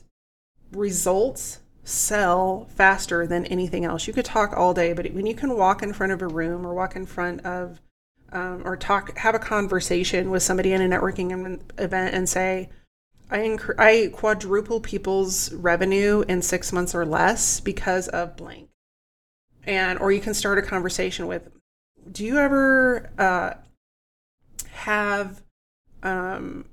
results 0.72 1.60
sell 1.84 2.68
faster 2.74 3.26
than 3.26 3.46
anything 3.46 3.84
else. 3.84 4.06
You 4.06 4.12
could 4.12 4.24
talk 4.24 4.52
all 4.52 4.74
day 4.74 4.92
but 4.92 5.12
when 5.12 5.26
you 5.26 5.34
can 5.34 5.56
walk 5.56 5.82
in 5.82 5.92
front 5.92 6.12
of 6.12 6.22
a 6.22 6.28
room 6.28 6.66
or 6.66 6.74
walk 6.74 6.96
in 6.96 7.06
front 7.06 7.44
of 7.44 7.80
um, 8.32 8.62
or 8.64 8.76
talk 8.76 9.16
have 9.18 9.34
a 9.34 9.40
conversation 9.40 10.30
with 10.30 10.42
somebody 10.42 10.72
in 10.72 10.80
a 10.80 10.88
networking 10.88 11.60
event 11.78 12.14
and 12.14 12.28
say 12.28 12.68
I, 13.28 13.38
inc- 13.38 13.78
I 13.78 14.10
quadruple 14.12 14.80
people's 14.80 15.52
revenue 15.52 16.24
in 16.28 16.42
six 16.42 16.72
months 16.72 16.94
or 16.94 17.04
less 17.04 17.60
because 17.60 18.06
of 18.08 18.36
blank 18.36 18.69
and 19.64 19.98
or 19.98 20.12
you 20.12 20.20
can 20.20 20.34
start 20.34 20.58
a 20.58 20.62
conversation 20.62 21.26
with 21.26 21.48
do 22.10 22.24
you 22.24 22.38
ever 22.38 23.10
uh, 23.18 23.54
have, 24.72 25.42
um, 26.02 26.64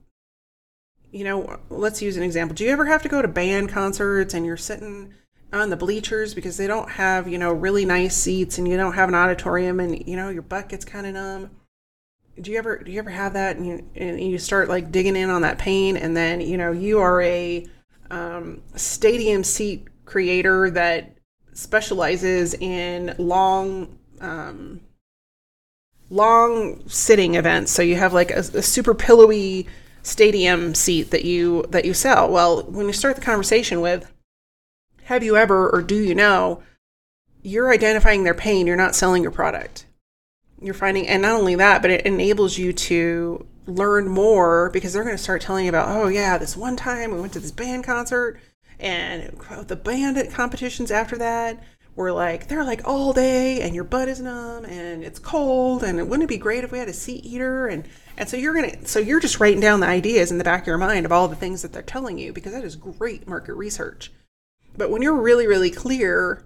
you 1.12 1.24
know, 1.24 1.60
let's 1.70 2.02
use 2.02 2.18
an 2.18 2.24
example. 2.24 2.56
Do 2.56 2.64
you 2.64 2.72
ever 2.72 2.86
have 2.86 3.02
to 3.04 3.10
go 3.10 3.22
to 3.22 3.28
band 3.28 3.70
concerts 3.70 4.34
and 4.34 4.46
you're 4.46 4.58
sitting 4.58 5.14
on 5.54 5.70
the 5.70 5.78
bleachers 5.78 6.34
because 6.34 6.58
they 6.58 6.68
don't 6.68 6.90
have, 6.92 7.28
you 7.28 7.38
know, 7.38 7.52
really 7.52 7.86
nice 7.86 8.16
seats 8.16 8.58
and 8.58 8.68
you 8.68 8.78
don't 8.78 8.94
have 8.94 9.10
an 9.10 9.16
auditorium 9.16 9.80
and, 9.80 10.08
you 10.08 10.16
know, 10.16 10.30
your 10.30 10.42
butt 10.42 10.70
gets 10.70 10.86
kind 10.86 11.06
of 11.08 11.14
numb? 11.14 11.52
Do 12.40 12.52
you 12.52 12.60
ever 12.60 12.78
do 12.78 12.92
you 12.92 13.00
ever 13.00 13.10
have 13.10 13.34
that 13.34 13.58
and 13.58 13.66
you 13.66 13.90
and 13.96 14.22
you 14.22 14.38
start 14.38 14.70
like 14.70 14.92
digging 14.92 15.16
in 15.16 15.32
on 15.32 15.42
that 15.42 15.58
pain 15.58 15.98
and 15.98 16.16
then 16.16 16.40
you 16.40 16.56
know 16.56 16.72
you 16.72 17.00
are 17.00 17.20
a 17.24 17.66
um, 18.12 18.62
stadium 18.76 19.44
seat 19.44 19.88
creator 20.06 20.70
that 20.70 21.17
specializes 21.58 22.54
in 22.54 23.16
long 23.18 23.98
um, 24.22 24.80
long 26.10 26.88
sitting 26.88 27.36
events. 27.36 27.72
So 27.72 27.82
you 27.82 27.96
have 27.96 28.14
like 28.14 28.32
a, 28.32 28.40
a, 28.40 28.62
super 28.62 28.94
pillowy 28.94 29.68
stadium 30.04 30.74
seat 30.76 31.12
that 31.12 31.26
you 31.26 31.66
that 31.70 31.86
you 31.86 31.94
sell. 31.94 32.30
Well, 32.30 32.64
when 32.64 32.86
you 32.86 32.94
start 32.94 33.16
the 33.16 33.22
conversation 33.22 33.82
with 33.82 34.12
have 35.06 35.24
you 35.24 35.36
ever 35.36 35.70
or 35.70 35.82
do 35.82 35.96
you 35.96 36.14
know, 36.14 36.62
you're 37.42 37.74
identifying 37.74 38.24
their 38.24 38.34
pain, 38.34 38.68
you're 38.68 38.76
not 38.76 38.96
selling 38.96 39.24
your 39.24 39.32
product. 39.32 39.86
You're 40.62 40.74
finding 40.74 41.08
and 41.08 41.22
not 41.22 41.40
only 41.40 41.56
that, 41.56 41.82
but 41.82 41.92
it 41.92 42.06
enables 42.06 42.58
you 42.58 42.72
to 42.74 43.46
learn 43.66 44.08
more 44.08 44.70
because 44.70 44.94
they're 44.94 45.04
going 45.04 45.18
to 45.18 45.22
start 45.22 45.42
telling 45.42 45.66
you 45.66 45.70
about, 45.70 45.90
oh 45.90 46.08
yeah, 46.08 46.38
this 46.38 46.56
one 46.56 46.76
time 46.76 47.12
we 47.12 47.20
went 47.20 47.34
to 47.34 47.40
this 47.40 47.52
band 47.52 47.84
concert 47.84 48.40
and 48.80 49.38
the 49.68 49.76
band 49.76 50.32
competitions 50.32 50.92
after 50.92 51.18
that 51.18 51.64
were 51.98 52.12
like 52.12 52.48
they're 52.48 52.64
like 52.64 52.82
all 52.86 53.12
day 53.12 53.62
and 53.62 53.74
your 53.74 53.84
butt 53.84 54.08
is 54.08 54.22
numb 54.22 54.64
and 54.66 55.04
it's 55.04 55.18
cold 55.18 55.84
and 55.84 56.00
it 56.00 56.08
wouldn't 56.08 56.26
it 56.26 56.34
be 56.34 56.38
great 56.38 56.64
if 56.64 56.72
we 56.72 56.78
had 56.78 56.88
a 56.88 56.94
seat 56.94 57.26
heater? 57.26 57.68
And 57.68 57.86
and 58.18 58.30
so 58.30 58.38
you're 58.38 58.54
gonna 58.54 58.86
so 58.86 59.00
you're 59.00 59.20
just 59.20 59.40
writing 59.40 59.60
down 59.60 59.80
the 59.80 59.88
ideas 59.88 60.32
in 60.32 60.38
the 60.38 60.44
back 60.44 60.62
of 60.62 60.68
your 60.68 60.78
mind 60.78 61.06
of 61.06 61.12
all 61.12 61.28
the 61.28 61.36
things 61.36 61.64
that 61.64 61.74
they're 61.74 61.82
telling 61.82 62.20
you 62.20 62.32
because 62.32 62.54
that 62.54 62.64
is 62.64 62.76
great 62.76 63.28
market 63.28 63.56
research. 63.56 64.12
But 64.78 64.92
when 64.92 65.02
you're 65.02 65.20
really 65.20 65.48
really 65.48 65.72
clear 65.72 66.46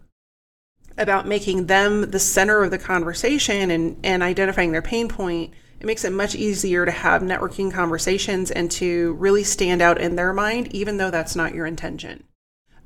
about 0.97 1.27
making 1.27 1.67
them 1.67 2.11
the 2.11 2.19
center 2.19 2.63
of 2.63 2.71
the 2.71 2.79
conversation 2.79 3.71
and 3.71 3.97
and 4.03 4.23
identifying 4.23 4.71
their 4.71 4.81
pain 4.81 5.09
point 5.09 5.53
it 5.81 5.85
makes 5.85 6.05
it 6.05 6.13
much 6.13 6.35
easier 6.35 6.85
to 6.85 6.91
have 6.91 7.21
networking 7.21 7.71
conversations 7.73 8.51
and 8.51 8.71
to 8.71 9.13
really 9.13 9.43
stand 9.43 9.81
out 9.81 9.99
in 9.99 10.15
their 10.15 10.31
mind 10.31 10.73
even 10.73 10.97
though 10.97 11.11
that's 11.11 11.35
not 11.35 11.53
your 11.53 11.65
intention 11.65 12.23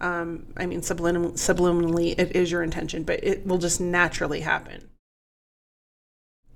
um, 0.02 0.48
I 0.58 0.66
mean, 0.66 0.82
sublim- 0.82 1.34
subliminally, 1.34 2.18
it 2.20 2.36
is 2.36 2.52
your 2.52 2.64
intention, 2.64 3.04
but 3.04 3.24
it 3.24 3.46
will 3.48 3.58
just 3.58 3.80
naturally 3.80 4.42
happen. 4.42 4.90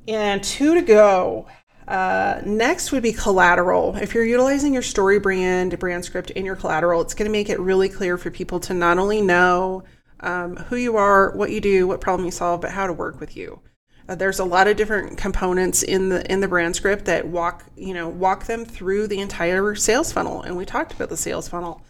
And 0.08 0.44
two 0.44 0.76
to 0.76 0.82
go. 0.82 1.48
Uh, 1.88 2.42
next 2.46 2.92
would 2.92 3.02
be 3.02 3.14
collateral. 3.14 3.96
If 3.96 4.14
you're 4.14 4.26
utilizing 4.26 4.74
your 4.74 4.84
story 4.84 5.20
brand, 5.20 5.80
brand 5.80 6.06
script 6.06 6.30
in 6.32 6.46
your 6.46 6.56
collateral, 6.56 7.02
it's 7.02 7.16
going 7.16 7.26
to 7.26 7.32
make 7.32 7.50
it 7.50 7.60
really 7.60 7.90
clear 7.90 8.18
for 8.18 8.30
people 8.30 8.60
to 8.62 8.74
not 8.74 9.00
only 9.00 9.22
know 9.22 9.84
um, 10.20 10.56
who 10.56 10.76
you 10.76 10.98
are, 10.98 11.32
what 11.36 11.50
you 11.50 11.62
do, 11.62 11.88
what 11.88 12.02
problem 12.02 12.26
you 12.26 12.32
solve, 12.32 12.62
but 12.62 12.72
how 12.72 12.86
to 12.86 12.94
work 12.94 13.20
with 13.20 13.36
you. 13.36 13.62
Uh, 14.10 14.16
there's 14.16 14.40
a 14.40 14.44
lot 14.44 14.68
of 14.68 14.76
different 14.76 15.20
components 15.20 15.84
in 15.84 16.10
the 16.10 16.30
in 16.32 16.40
the 16.40 16.48
brand 16.48 16.76
script 16.76 17.06
that 17.06 17.28
walk 17.28 17.64
you 17.78 17.94
know 17.94 18.10
walk 18.10 18.46
them 18.46 18.66
through 18.66 19.08
the 19.08 19.20
entire 19.20 19.76
sales 19.76 20.12
funnel, 20.12 20.42
and 20.42 20.58
we 20.58 20.66
talked 20.66 20.92
about 20.92 21.10
the 21.10 21.18
sales 21.18 21.48
funnel. 21.48 21.84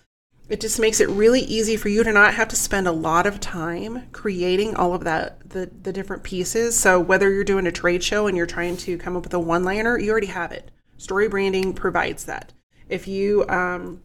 It 0.50 0.60
just 0.60 0.80
makes 0.80 1.00
it 1.00 1.08
really 1.10 1.42
easy 1.42 1.78
for 1.78 1.88
you 1.88 2.04
to 2.04 2.12
not 2.12 2.34
have 2.34 2.50
to 2.50 2.58
spend 2.58 2.88
a 2.88 2.92
lot 2.92 3.26
of 3.26 3.40
time 3.40 4.10
creating 4.12 4.76
all 4.76 4.94
of 4.94 5.06
that 5.06 5.50
the 5.50 5.72
the 5.82 5.94
different 5.94 6.24
pieces. 6.24 6.78
So 6.78 7.00
whether 7.00 7.32
you're 7.32 7.46
doing 7.46 7.68
a 7.68 7.72
trade 7.72 8.04
show 8.04 8.28
and 8.28 8.36
you're 8.36 8.46
trying 8.46 8.76
to 8.78 8.98
come 8.98 9.16
up 9.16 9.24
with 9.24 9.34
a 9.34 9.40
one 9.40 9.64
liner 9.64 9.98
you 9.98 10.12
already 10.12 10.28
have 10.28 10.52
it. 10.52 10.72
Story 10.98 11.30
branding 11.30 11.72
provides 11.74 12.26
that. 12.26 12.52
If 12.90 13.08
you 13.08 13.48
um, 13.48 14.04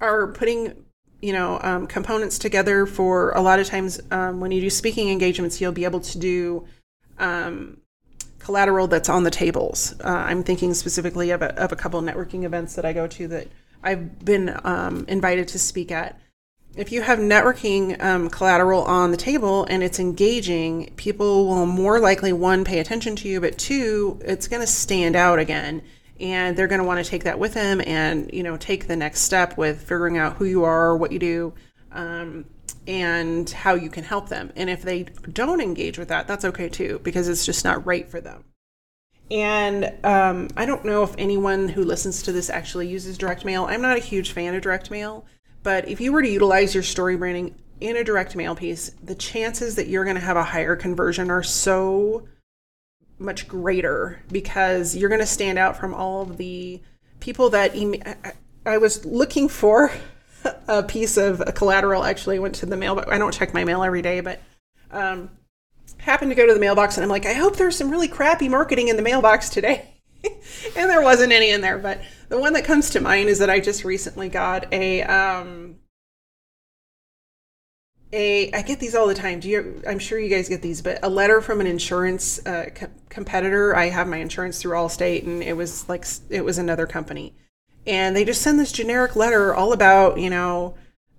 are 0.00 0.32
putting 0.32 0.84
you 1.20 1.32
know 1.32 1.60
um, 1.62 1.86
components 1.86 2.36
together 2.36 2.84
for 2.84 3.30
a 3.30 3.40
lot 3.40 3.60
of 3.60 3.68
times 3.68 4.00
um, 4.10 4.40
when 4.40 4.50
you 4.50 4.60
do 4.60 4.68
speaking 4.68 5.08
engagements 5.08 5.60
you'll 5.60 5.70
be 5.70 5.84
able 5.84 6.00
to 6.00 6.18
do 6.18 6.66
um, 7.22 7.78
collateral 8.38 8.88
that's 8.88 9.08
on 9.08 9.22
the 9.22 9.30
tables. 9.30 9.94
Uh, 10.04 10.08
i'm 10.08 10.42
thinking 10.42 10.74
specifically 10.74 11.30
of 11.30 11.42
a, 11.42 11.54
of 11.58 11.72
a 11.72 11.76
couple 11.76 12.02
networking 12.02 12.44
events 12.44 12.74
that 12.74 12.84
i 12.84 12.92
go 12.92 13.06
to 13.06 13.28
that 13.28 13.48
I've 13.82 14.24
been 14.24 14.56
um, 14.64 15.04
invited 15.08 15.48
to 15.48 15.58
speak 15.58 15.90
at. 15.90 16.18
If 16.74 16.90
you 16.90 17.02
have 17.02 17.18
networking 17.18 18.02
um, 18.02 18.30
collateral 18.30 18.82
on 18.84 19.10
the 19.10 19.16
table 19.16 19.64
and 19.64 19.82
it's 19.82 20.00
engaging, 20.00 20.92
people 20.96 21.46
will 21.46 21.66
more 21.66 22.00
likely 22.00 22.32
one 22.32 22.64
pay 22.64 22.78
attention 22.78 23.14
to 23.16 23.28
you, 23.28 23.40
but 23.40 23.58
two, 23.58 24.18
it's 24.24 24.48
going 24.48 24.62
to 24.62 24.66
stand 24.66 25.14
out 25.14 25.38
again, 25.38 25.82
and 26.18 26.56
they're 26.56 26.68
going 26.68 26.78
to 26.80 26.86
want 26.86 27.04
to 27.04 27.10
take 27.10 27.24
that 27.24 27.38
with 27.38 27.52
them 27.52 27.82
and 27.84 28.32
you 28.32 28.42
know 28.42 28.56
take 28.56 28.86
the 28.86 28.96
next 28.96 29.20
step 29.20 29.58
with 29.58 29.82
figuring 29.82 30.16
out 30.16 30.36
who 30.36 30.46
you 30.46 30.64
are, 30.64 30.96
what 30.96 31.12
you 31.12 31.18
do, 31.18 31.52
um, 31.90 32.46
and 32.86 33.48
how 33.48 33.74
you 33.74 33.90
can 33.90 34.04
help 34.04 34.28
them. 34.28 34.52
And 34.56 34.68
if 34.68 34.82
they 34.82 35.04
don't 35.32 35.60
engage 35.60 35.98
with 35.98 36.08
that, 36.08 36.26
that's 36.26 36.44
okay 36.44 36.68
too 36.68 37.00
because 37.02 37.28
it's 37.28 37.46
just 37.46 37.64
not 37.64 37.86
right 37.86 38.10
for 38.10 38.20
them. 38.20 38.44
And 39.30 39.92
um, 40.04 40.48
I 40.56 40.66
don't 40.66 40.84
know 40.84 41.02
if 41.02 41.14
anyone 41.16 41.68
who 41.68 41.84
listens 41.84 42.22
to 42.24 42.32
this 42.32 42.50
actually 42.50 42.88
uses 42.88 43.16
direct 43.16 43.44
mail. 43.44 43.64
I'm 43.64 43.80
not 43.80 43.96
a 43.96 44.00
huge 44.00 44.32
fan 44.32 44.54
of 44.54 44.62
direct 44.62 44.90
mail, 44.90 45.24
but 45.62 45.88
if 45.88 46.00
you 46.00 46.12
were 46.12 46.22
to 46.22 46.28
utilize 46.28 46.74
your 46.74 46.82
story 46.82 47.16
branding 47.16 47.54
in 47.80 47.96
a 47.96 48.04
direct 48.04 48.36
mail 48.36 48.54
piece, 48.54 48.90
the 49.02 49.14
chances 49.14 49.76
that 49.76 49.88
you're 49.88 50.04
going 50.04 50.16
to 50.16 50.22
have 50.22 50.36
a 50.36 50.44
higher 50.44 50.76
conversion 50.76 51.30
are 51.30 51.42
so 51.42 52.28
much 53.18 53.48
greater 53.48 54.22
because 54.30 54.96
you're 54.96 55.08
going 55.08 55.20
to 55.20 55.26
stand 55.26 55.58
out 55.58 55.76
from 55.76 55.94
all 55.94 56.22
of 56.22 56.36
the 56.36 56.82
people 57.20 57.48
that 57.50 57.74
email. 57.74 58.02
I 58.66 58.78
was 58.78 59.04
looking 59.04 59.48
for 59.48 59.90
a 60.68 60.82
piece 60.82 61.16
of 61.16 61.42
collateral. 61.54 62.04
Actually, 62.04 62.38
went 62.38 62.54
to 62.56 62.66
the 62.66 62.76
mail, 62.76 62.94
but 62.94 63.12
I 63.12 63.18
don't 63.18 63.32
check 63.32 63.54
my 63.54 63.64
mail 63.64 63.82
every 63.82 64.02
day, 64.02 64.20
but 64.20 64.40
um, 64.90 65.30
happened 65.98 66.30
to 66.30 66.34
go 66.34 66.46
to 66.46 66.54
the 66.54 66.60
mailbox 66.60 66.96
and 66.96 67.04
I'm 67.04 67.10
like, 67.10 67.26
I 67.26 67.32
hope 67.32 67.56
there's 67.56 67.76
some 67.76 67.90
really 67.90 68.08
crappy 68.08 68.48
marketing 68.48 68.88
in 68.88 68.96
the 68.96 69.02
mailbox 69.02 69.48
today. 69.48 69.88
and 70.24 70.90
there 70.90 71.02
wasn't 71.02 71.32
any 71.32 71.50
in 71.50 71.60
there, 71.60 71.78
but 71.78 72.00
the 72.28 72.38
one 72.38 72.52
that 72.52 72.64
comes 72.64 72.90
to 72.90 73.00
mind 73.00 73.28
is 73.28 73.38
that 73.38 73.50
I 73.50 73.60
just 73.60 73.84
recently 73.84 74.28
got 74.28 74.72
a 74.72 75.02
um 75.02 75.76
a 78.12 78.52
I 78.52 78.62
get 78.62 78.78
these 78.78 78.94
all 78.94 79.06
the 79.06 79.14
time. 79.14 79.40
Do 79.40 79.48
you 79.48 79.82
I'm 79.88 79.98
sure 79.98 80.18
you 80.18 80.28
guys 80.28 80.48
get 80.48 80.62
these, 80.62 80.82
but 80.82 80.98
a 81.02 81.08
letter 81.08 81.40
from 81.40 81.60
an 81.60 81.66
insurance 81.66 82.44
uh, 82.46 82.66
co- 82.74 82.90
competitor. 83.08 83.74
I 83.74 83.88
have 83.88 84.06
my 84.06 84.18
insurance 84.18 84.60
through 84.60 84.76
Allstate 84.76 85.24
and 85.24 85.42
it 85.42 85.56
was 85.56 85.88
like 85.88 86.04
it 86.30 86.44
was 86.44 86.58
another 86.58 86.86
company. 86.86 87.34
And 87.86 88.14
they 88.14 88.24
just 88.24 88.42
send 88.42 88.58
this 88.58 88.72
generic 88.72 89.16
letter 89.16 89.54
all 89.54 89.72
about, 89.72 90.18
you 90.18 90.30
know, 90.30 90.76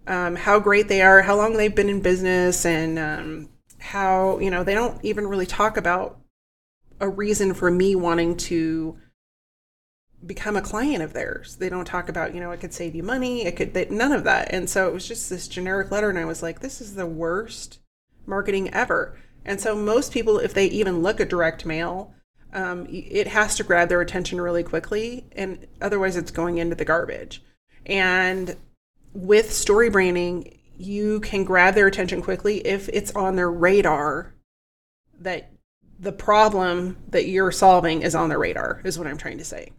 um, 0.08 0.36
how 0.36 0.60
great 0.60 0.88
they 0.88 1.02
are, 1.02 1.22
how 1.22 1.36
long 1.36 1.54
they've 1.54 1.74
been 1.74 1.90
in 1.90 2.02
business, 2.02 2.66
and 2.66 3.00
um, 3.00 3.50
how, 3.80 4.40
you 4.40 4.50
know, 4.50 4.64
they 4.64 4.74
don't 4.74 5.04
even 5.04 5.28
really 5.28 5.46
talk 5.46 5.78
about 5.78 6.20
a 7.00 7.10
reason 7.10 7.54
for 7.54 7.70
me 7.70 7.96
wanting 7.96 8.38
to 8.38 8.98
become 10.26 10.56
a 10.56 10.62
client 10.62 11.04
of 11.04 11.12
theirs. 11.12 11.58
They 11.58 11.68
don't 11.68 11.86
talk 11.86 12.08
about, 12.08 12.34
you 12.34 12.40
know, 12.40 12.52
it 12.52 12.62
could 12.62 12.74
save 12.74 12.96
you 12.96 13.04
money, 13.04 13.46
it 13.46 13.58
could, 13.58 13.74
they, 13.74 13.86
none 13.90 14.14
of 14.14 14.24
that. 14.24 14.54
And 14.54 14.70
so 14.70 14.88
it 14.88 14.94
was 14.94 15.08
just 15.08 15.30
this 15.30 15.50
generic 15.50 15.92
letter. 15.92 16.10
And 16.10 16.18
I 16.18 16.26
was 16.26 16.42
like, 16.42 16.62
this 16.62 16.80
is 16.80 16.96
the 16.96 17.06
worst 17.06 17.80
marketing 18.26 18.74
ever. 18.74 19.18
And 19.44 19.60
so 19.60 19.76
most 19.76 20.14
people, 20.14 20.38
if 20.40 20.54
they 20.54 20.68
even 20.68 21.02
look 21.02 21.20
at 21.20 21.30
direct 21.30 21.66
mail, 21.66 22.14
um, 22.54 22.88
it 22.90 23.28
has 23.28 23.56
to 23.56 23.64
grab 23.64 23.90
their 23.90 24.02
attention 24.02 24.40
really 24.40 24.64
quickly. 24.64 25.26
And 25.34 25.68
otherwise, 25.82 26.16
it's 26.16 26.32
going 26.32 26.58
into 26.58 26.76
the 26.76 26.86
garbage. 26.86 27.44
And 27.86 28.56
with 29.14 29.52
story 29.52 29.90
branding, 29.90 30.60
you 30.78 31.20
can 31.20 31.44
grab 31.44 31.76
their 31.76 31.88
attention 31.88 32.22
quickly 32.22 32.66
if 32.66 32.90
it's 32.90 33.12
on 33.16 33.36
their 33.36 33.52
radar 33.52 34.34
that 35.20 35.52
the 36.00 36.12
problem 36.12 36.98
that 37.10 37.28
you're 37.28 37.52
solving 37.52 38.02
is 38.02 38.16
on 38.16 38.30
their 38.30 38.40
radar 38.40 38.82
is 38.84 38.98
what 38.98 39.08
i'm 39.08 39.18
trying 39.18 39.38
to 39.38 39.46
say 39.46 39.72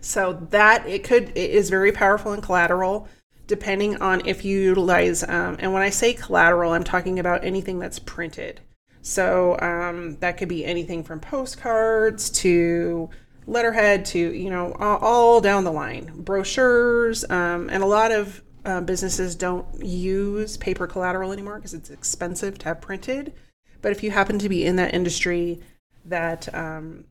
so 0.00 0.32
that 0.50 0.86
it 0.86 1.04
could 1.04 1.28
it 1.30 1.50
is 1.50 1.70
very 1.70 1.92
powerful 1.92 2.32
and 2.32 2.42
collateral 2.42 3.08
depending 3.46 4.00
on 4.00 4.26
if 4.26 4.44
you 4.44 4.58
utilize 4.58 5.22
um, 5.24 5.56
and 5.60 5.72
when 5.72 5.82
i 5.82 5.90
say 5.90 6.12
collateral 6.12 6.72
i'm 6.72 6.84
talking 6.84 7.18
about 7.18 7.44
anything 7.44 7.78
that's 7.78 7.98
printed 7.98 8.60
so 9.02 9.58
um, 9.60 10.16
that 10.20 10.38
could 10.38 10.48
be 10.48 10.64
anything 10.64 11.04
from 11.04 11.20
postcards 11.20 12.30
to 12.30 13.10
letterhead 13.46 14.04
to 14.04 14.18
you 14.18 14.48
know 14.48 14.72
all, 14.78 14.98
all 14.98 15.40
down 15.40 15.64
the 15.64 15.72
line 15.72 16.12
brochures 16.14 17.28
um, 17.28 17.68
and 17.70 17.82
a 17.82 17.86
lot 17.86 18.12
of 18.12 18.42
uh, 18.64 18.80
businesses 18.80 19.34
don't 19.34 19.66
use 19.84 20.56
paper 20.56 20.86
collateral 20.86 21.32
anymore 21.32 21.56
because 21.56 21.74
it's 21.74 21.90
expensive 21.90 22.58
to 22.58 22.66
have 22.66 22.80
printed. 22.80 23.32
But 23.80 23.92
if 23.92 24.02
you 24.02 24.10
happen 24.10 24.38
to 24.38 24.48
be 24.48 24.64
in 24.64 24.76
that 24.76 24.94
industry 24.94 25.60
that 26.04 26.52
um, 26.54 27.04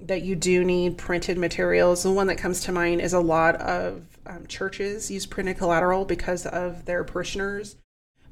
that 0.00 0.22
you 0.22 0.34
do 0.34 0.64
need 0.64 0.98
printed 0.98 1.38
materials, 1.38 2.02
the 2.02 2.10
one 2.10 2.26
that 2.26 2.38
comes 2.38 2.60
to 2.62 2.72
mind 2.72 3.00
is 3.00 3.12
a 3.12 3.20
lot 3.20 3.56
of 3.56 4.18
um, 4.26 4.46
churches 4.46 5.10
use 5.10 5.26
printed 5.26 5.58
collateral 5.58 6.04
because 6.04 6.46
of 6.46 6.84
their 6.84 7.04
parishioners. 7.04 7.76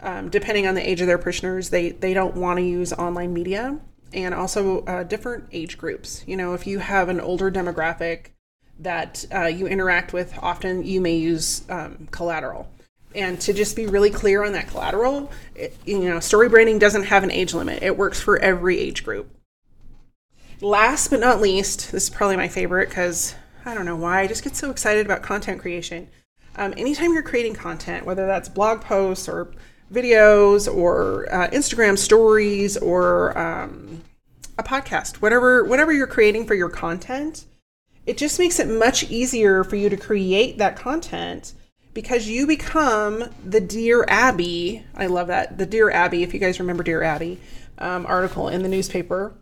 Um, 0.01 0.29
depending 0.31 0.67
on 0.67 0.75
the 0.75 0.89
age 0.89 1.01
of 1.01 1.07
their 1.09 1.19
parishioners, 1.19 1.71
they 1.71 1.91
they 1.91 2.15
don't 2.15 2.37
want 2.37 2.59
to 2.59 2.65
use 2.65 2.93
online 2.93 3.33
media. 3.33 3.79
and 4.13 4.35
also 4.35 4.85
uh, 4.87 5.03
different 5.03 5.45
age 5.53 5.79
groups. 5.79 6.25
You 6.27 6.37
know, 6.37 6.55
if 6.55 6.67
you 6.67 6.79
have 6.79 7.09
an 7.09 7.21
older 7.21 7.51
demographic 7.51 8.29
that 8.79 9.25
uh, 9.35 9.47
you 9.47 9.67
interact 9.67 10.13
with 10.13 10.39
often, 10.41 10.85
you 10.85 11.01
may 11.01 11.17
use 11.17 11.65
um, 11.69 12.09
collateral. 12.11 12.71
And 13.15 13.41
to 13.41 13.53
just 13.53 13.75
be 13.75 13.87
really 13.87 14.11
clear 14.11 14.45
on 14.45 14.53
that 14.53 14.69
collateral, 14.69 15.31
it, 15.55 15.77
you 15.85 15.99
know, 16.09 16.21
story 16.21 16.49
branding 16.49 16.79
doesn't 16.79 17.05
have 17.05 17.25
an 17.25 17.31
age 17.31 17.55
limit, 17.55 17.83
it 17.83 17.97
works 17.97 18.21
for 18.21 18.39
every 18.39 18.79
age 18.79 19.05
group. 19.05 19.35
Last 20.61 21.09
but 21.09 21.21
not 21.21 21.41
least, 21.41 21.93
this 21.93 22.05
is 22.05 22.11
probably 22.11 22.37
my 22.37 22.49
favorite 22.49 22.89
because 22.89 23.35
I 23.65 23.75
don't 23.75 23.85
know 23.85 23.97
why, 23.97 24.21
I 24.21 24.27
just 24.27 24.45
get 24.45 24.57
so 24.57 24.71
excited 24.71 25.07
about 25.07 25.23
content 25.23 25.61
creation. 25.61 26.09
Um, 26.57 26.75
anytime 26.77 27.13
you're 27.13 27.23
creating 27.23 27.55
content, 27.55 28.05
whether 28.05 28.27
that's 28.27 28.49
blog 28.49 28.81
posts 28.81 29.29
or 29.29 29.53
videos 29.93 30.73
or 30.73 31.33
uh, 31.33 31.49
Instagram 31.49 31.99
stories 31.99 32.77
or 32.77 33.37
um, 33.39 34.03
a 34.59 34.63
podcast, 34.63 35.17
whatever 35.17 35.65
whatever 35.65 35.93
you're 35.93 36.07
creating 36.07 36.47
for 36.47 36.55
your 36.55 36.69
content, 36.69 37.47
it 38.07 38.19
just 38.19 38.39
makes 38.39 38.59
it 38.59 38.69
much 38.69 39.05
easier 39.05 39.65
for 39.65 39.77
you 39.77 39.89
to 39.89 39.97
create 39.97 40.59
that 40.59 40.77
content 40.77 41.53
because 41.95 42.29
you 42.29 42.47
become 42.47 43.25
the 43.45 43.61
Dear 43.61 44.05
Abby. 44.09 44.85
I 44.95 45.07
love 45.07 45.29
that 45.29 45.59
the 45.59 45.67
Dear 45.67 45.91
Abby. 45.91 46.23
If 46.23 46.35
you 46.35 46.41
guys 46.41 46.61
remember 46.61 46.83
Dear 46.83 47.03
Abby 47.03 47.41
um, 47.79 48.07
article 48.07 48.49
in 48.49 48.63
the 48.63 48.69
newspaper. 48.69 49.35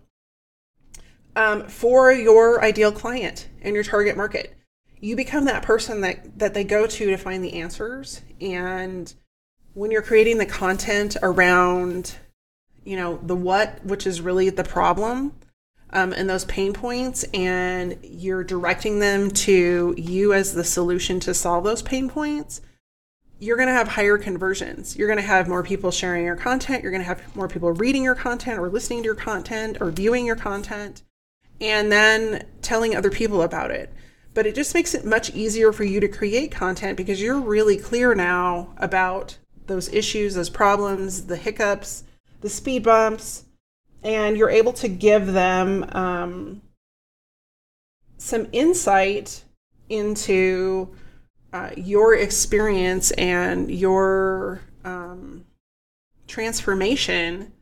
Um, 1.34 1.68
for 1.68 2.12
your 2.12 2.62
ideal 2.64 2.92
client 2.92 3.48
and 3.60 3.74
your 3.74 3.84
target 3.84 4.16
market, 4.16 4.56
you 5.00 5.16
become 5.16 5.44
that 5.44 5.62
person 5.62 6.00
that 6.00 6.38
that 6.38 6.54
they 6.54 6.64
go 6.64 6.86
to 6.86 7.06
to 7.06 7.16
find 7.16 7.44
the 7.44 7.54
answers 7.54 8.22
and 8.40 9.12
when 9.76 9.90
you're 9.90 10.00
creating 10.00 10.38
the 10.38 10.46
content 10.46 11.18
around, 11.22 12.16
you 12.82 12.96
know, 12.96 13.18
the 13.22 13.36
what, 13.36 13.84
which 13.84 14.06
is 14.06 14.22
really 14.22 14.48
the 14.48 14.64
problem, 14.64 15.34
um, 15.90 16.14
and 16.14 16.30
those 16.30 16.46
pain 16.46 16.72
points, 16.72 17.24
and 17.34 17.98
you're 18.02 18.42
directing 18.42 19.00
them 19.00 19.30
to 19.30 19.94
you 19.98 20.32
as 20.32 20.54
the 20.54 20.64
solution 20.64 21.20
to 21.20 21.34
solve 21.34 21.62
those 21.62 21.82
pain 21.82 22.08
points, 22.08 22.62
you're 23.38 23.58
going 23.58 23.68
to 23.68 23.74
have 23.74 23.88
higher 23.88 24.16
conversions. 24.16 24.96
You're 24.96 25.08
going 25.08 25.18
to 25.18 25.22
have 25.22 25.46
more 25.46 25.62
people 25.62 25.90
sharing 25.90 26.24
your 26.24 26.36
content. 26.36 26.82
You're 26.82 26.90
going 26.90 27.02
to 27.02 27.08
have 27.08 27.36
more 27.36 27.46
people 27.46 27.70
reading 27.72 28.02
your 28.02 28.14
content 28.14 28.58
or 28.58 28.70
listening 28.70 29.02
to 29.02 29.04
your 29.04 29.14
content 29.14 29.76
or 29.82 29.90
viewing 29.90 30.24
your 30.24 30.36
content 30.36 31.02
and 31.60 31.92
then 31.92 32.46
telling 32.62 32.96
other 32.96 33.10
people 33.10 33.42
about 33.42 33.70
it. 33.70 33.92
But 34.32 34.46
it 34.46 34.54
just 34.54 34.72
makes 34.72 34.94
it 34.94 35.04
much 35.04 35.34
easier 35.34 35.70
for 35.70 35.84
you 35.84 36.00
to 36.00 36.08
create 36.08 36.50
content 36.50 36.96
because 36.96 37.20
you're 37.20 37.38
really 37.38 37.76
clear 37.76 38.14
now 38.14 38.72
about 38.78 39.36
those 39.66 39.92
issues, 39.92 40.34
those 40.34 40.50
problems, 40.50 41.26
the 41.26 41.36
hiccups, 41.36 42.04
the 42.40 42.48
speed 42.48 42.82
bumps, 42.84 43.44
and 44.02 44.36
you're 44.36 44.50
able 44.50 44.72
to 44.74 44.88
give 44.88 45.32
them 45.32 45.84
um, 45.92 46.62
some 48.18 48.46
insight 48.52 49.44
into 49.88 50.94
uh, 51.52 51.70
your 51.76 52.14
experience 52.14 53.10
and 53.12 53.70
your 53.70 54.60
um, 54.84 55.44
transformation 56.26 57.52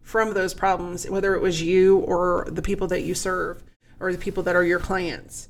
from 0.00 0.34
those 0.34 0.54
problems, 0.54 1.08
whether 1.08 1.34
it 1.34 1.42
was 1.42 1.62
you 1.62 1.98
or 1.98 2.46
the 2.50 2.62
people 2.62 2.86
that 2.88 3.02
you 3.02 3.14
serve 3.14 3.62
or 4.00 4.12
the 4.12 4.18
people 4.18 4.42
that 4.42 4.56
are 4.56 4.64
your 4.64 4.80
clients. 4.80 5.48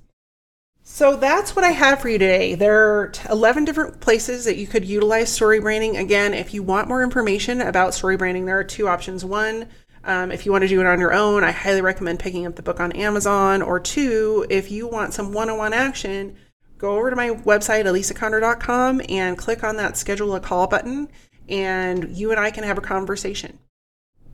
So 0.85 1.16
that's 1.16 1.55
what 1.55 1.64
I 1.64 1.70
have 1.70 2.01
for 2.01 2.09
you 2.09 2.18
today. 2.18 2.57
There 2.57 2.76
are 2.76 3.12
11 3.30 3.64
different 3.64 4.01
places 4.01 4.45
that 4.45 4.57
you 4.57 4.66
could 4.66 4.85
utilize 4.85 5.33
story 5.33 5.61
branding. 5.61 5.97
Again, 5.97 6.35
if 6.35 6.53
you 6.53 6.62
want 6.62 6.89
more 6.89 7.05
information 7.05 7.61
about 7.61 7.95
story 7.95 8.16
branding, 8.16 8.47
there 8.47 8.59
are 8.59 8.64
two 8.64 8.89
options. 8.89 9.24
One, 9.24 9.68
um, 10.05 10.33
if 10.33 10.45
you 10.45 10.51
want 10.51 10.62
to 10.62 10.68
do 10.68 10.80
it 10.80 10.87
on 10.87 10.99
your 10.99 11.14
own, 11.14 11.45
I 11.45 11.53
highly 11.53 11.83
recommend 11.83 12.18
picking 12.18 12.47
up 12.47 12.57
the 12.57 12.62
book 12.62 12.80
on 12.80 12.91
Amazon. 12.93 13.62
Or 13.62 13.78
two, 13.78 14.45
if 14.51 14.72
you 14.72 14.89
want 14.89 15.14
some 15.14 15.33
one 15.33 15.49
on 15.49 15.59
one 15.59 15.72
action, 15.72 16.37
go 16.78 16.97
over 16.97 17.11
to 17.11 17.16
my 17.16 17.30
website, 17.30 17.85
elisaconner.com, 17.85 19.03
and 19.09 19.39
click 19.39 19.62
on 19.62 19.76
that 19.76 19.97
schedule 19.97 20.35
a 20.35 20.41
call 20.41 20.66
button, 20.66 21.09
and 21.49 22.16
you 22.16 22.33
and 22.33 22.41
I 22.41 22.51
can 22.51 22.64
have 22.64 22.78
a 22.78 22.83
conversation. 22.83 23.61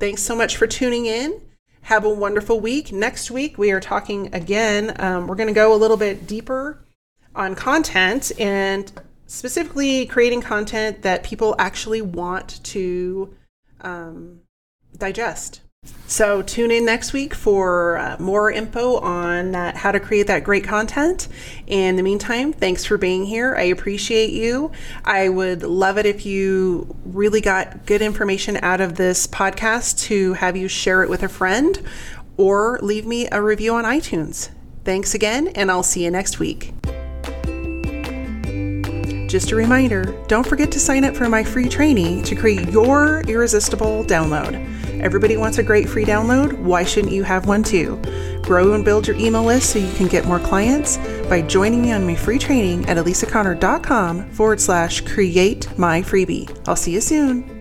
Thanks 0.01 0.23
so 0.23 0.35
much 0.35 0.57
for 0.57 0.67
tuning 0.67 1.05
in. 1.05 1.43
Have 1.89 2.05
a 2.05 2.11
wonderful 2.11 2.61
week. 2.61 2.93
Next 2.93 3.31
week, 3.31 3.57
we 3.57 3.71
are 3.71 3.81
talking 3.81 4.29
again. 4.35 4.95
Um, 5.01 5.27
we're 5.27 5.37
going 5.37 5.49
to 5.49 5.55
go 5.55 5.73
a 5.73 5.75
little 5.75 5.97
bit 5.97 6.27
deeper 6.27 6.85
on 7.35 7.55
content 7.55 8.31
and 8.39 8.93
specifically 9.25 10.05
creating 10.05 10.43
content 10.43 11.01
that 11.01 11.23
people 11.23 11.55
actually 11.59 12.03
want 12.03 12.63
to 12.65 13.35
um, 13.81 14.41
digest. 14.99 15.63
So 16.09 16.41
tune 16.41 16.71
in 16.71 16.87
next 16.87 17.13
week 17.13 17.35
for 17.35 17.99
uh, 17.99 18.17
more 18.19 18.51
info 18.51 18.97
on 18.97 19.55
uh, 19.55 19.77
how 19.77 19.93
to 19.93 20.01
create 20.01 20.27
that 20.29 20.43
great 20.43 20.65
content. 20.65 21.29
In 21.67 21.97
the 21.97 22.03
meantime, 22.03 22.55
thanks 22.55 22.85
for 22.85 22.97
being 22.97 23.27
here. 23.27 23.55
I 23.55 23.65
appreciate 23.65 24.31
you. 24.31 24.73
I 25.05 25.29
would 25.29 25.63
love 25.63 25.99
it 25.99 26.07
if 26.07 26.25
you 26.25 26.97
really 27.05 27.43
got 27.43 27.85
good 27.85 28.01
information 28.01 28.57
out 28.63 28.81
of 28.81 28.97
this 28.97 29.27
podcast 29.27 30.01
to 30.07 30.33
have 30.33 30.57
you 30.57 30.67
share 30.67 31.03
it 31.03 31.11
with 31.11 31.23
a 31.23 31.29
friend 31.29 31.81
or 32.39 32.79
leave 32.81 33.05
me 33.05 33.29
a 33.31 33.43
review 33.43 33.75
on 33.75 33.85
iTunes. 33.85 34.49
Thanks 34.85 35.15
again, 35.15 35.49
and 35.49 35.71
I'll 35.71 35.83
see 35.83 36.05
you 36.05 36.11
next 36.11 36.39
week. 36.39 36.73
Just 39.29 39.53
a 39.53 39.57
reminder 39.57 40.19
don't 40.27 40.47
forget 40.47 40.73
to 40.73 40.81
sign 40.81 41.05
up 41.05 41.15
for 41.15 41.29
my 41.29 41.45
free 41.45 41.69
training 41.69 42.23
to 42.23 42.35
create 42.35 42.71
your 42.71 43.21
irresistible 43.29 44.03
download. 44.05 44.78
Everybody 45.01 45.37
wants 45.37 45.59
a 45.59 45.63
great 45.63 45.89
free 45.89 46.05
download. 46.05 46.53
Why 46.59 46.85
shouldn't 46.85 47.13
you 47.13 47.23
have 47.23 47.47
one 47.47 47.63
too? 47.63 48.01
Grow 48.43 48.73
and 48.73 48.85
build 48.85 49.07
your 49.07 49.17
email 49.17 49.45
list 49.45 49.71
so 49.71 49.79
you 49.79 49.93
can 49.95 50.07
get 50.09 50.27
more 50.27 50.41
clients 50.41 50.97
by 51.29 51.43
joining 51.43 51.83
me 51.83 51.93
on 51.93 52.07
my 52.07 52.15
free 52.15 52.39
training 52.39 52.87
at 52.89 52.97
elisaconner.com 52.97 54.31
forward 54.31 54.61
slash 54.61 55.01
create 55.03 55.79
my 55.79 56.03
freebie. 56.03 56.49
I'll 56.67 56.77
see 56.77 56.93
you 56.93 57.01
soon. 57.01 57.58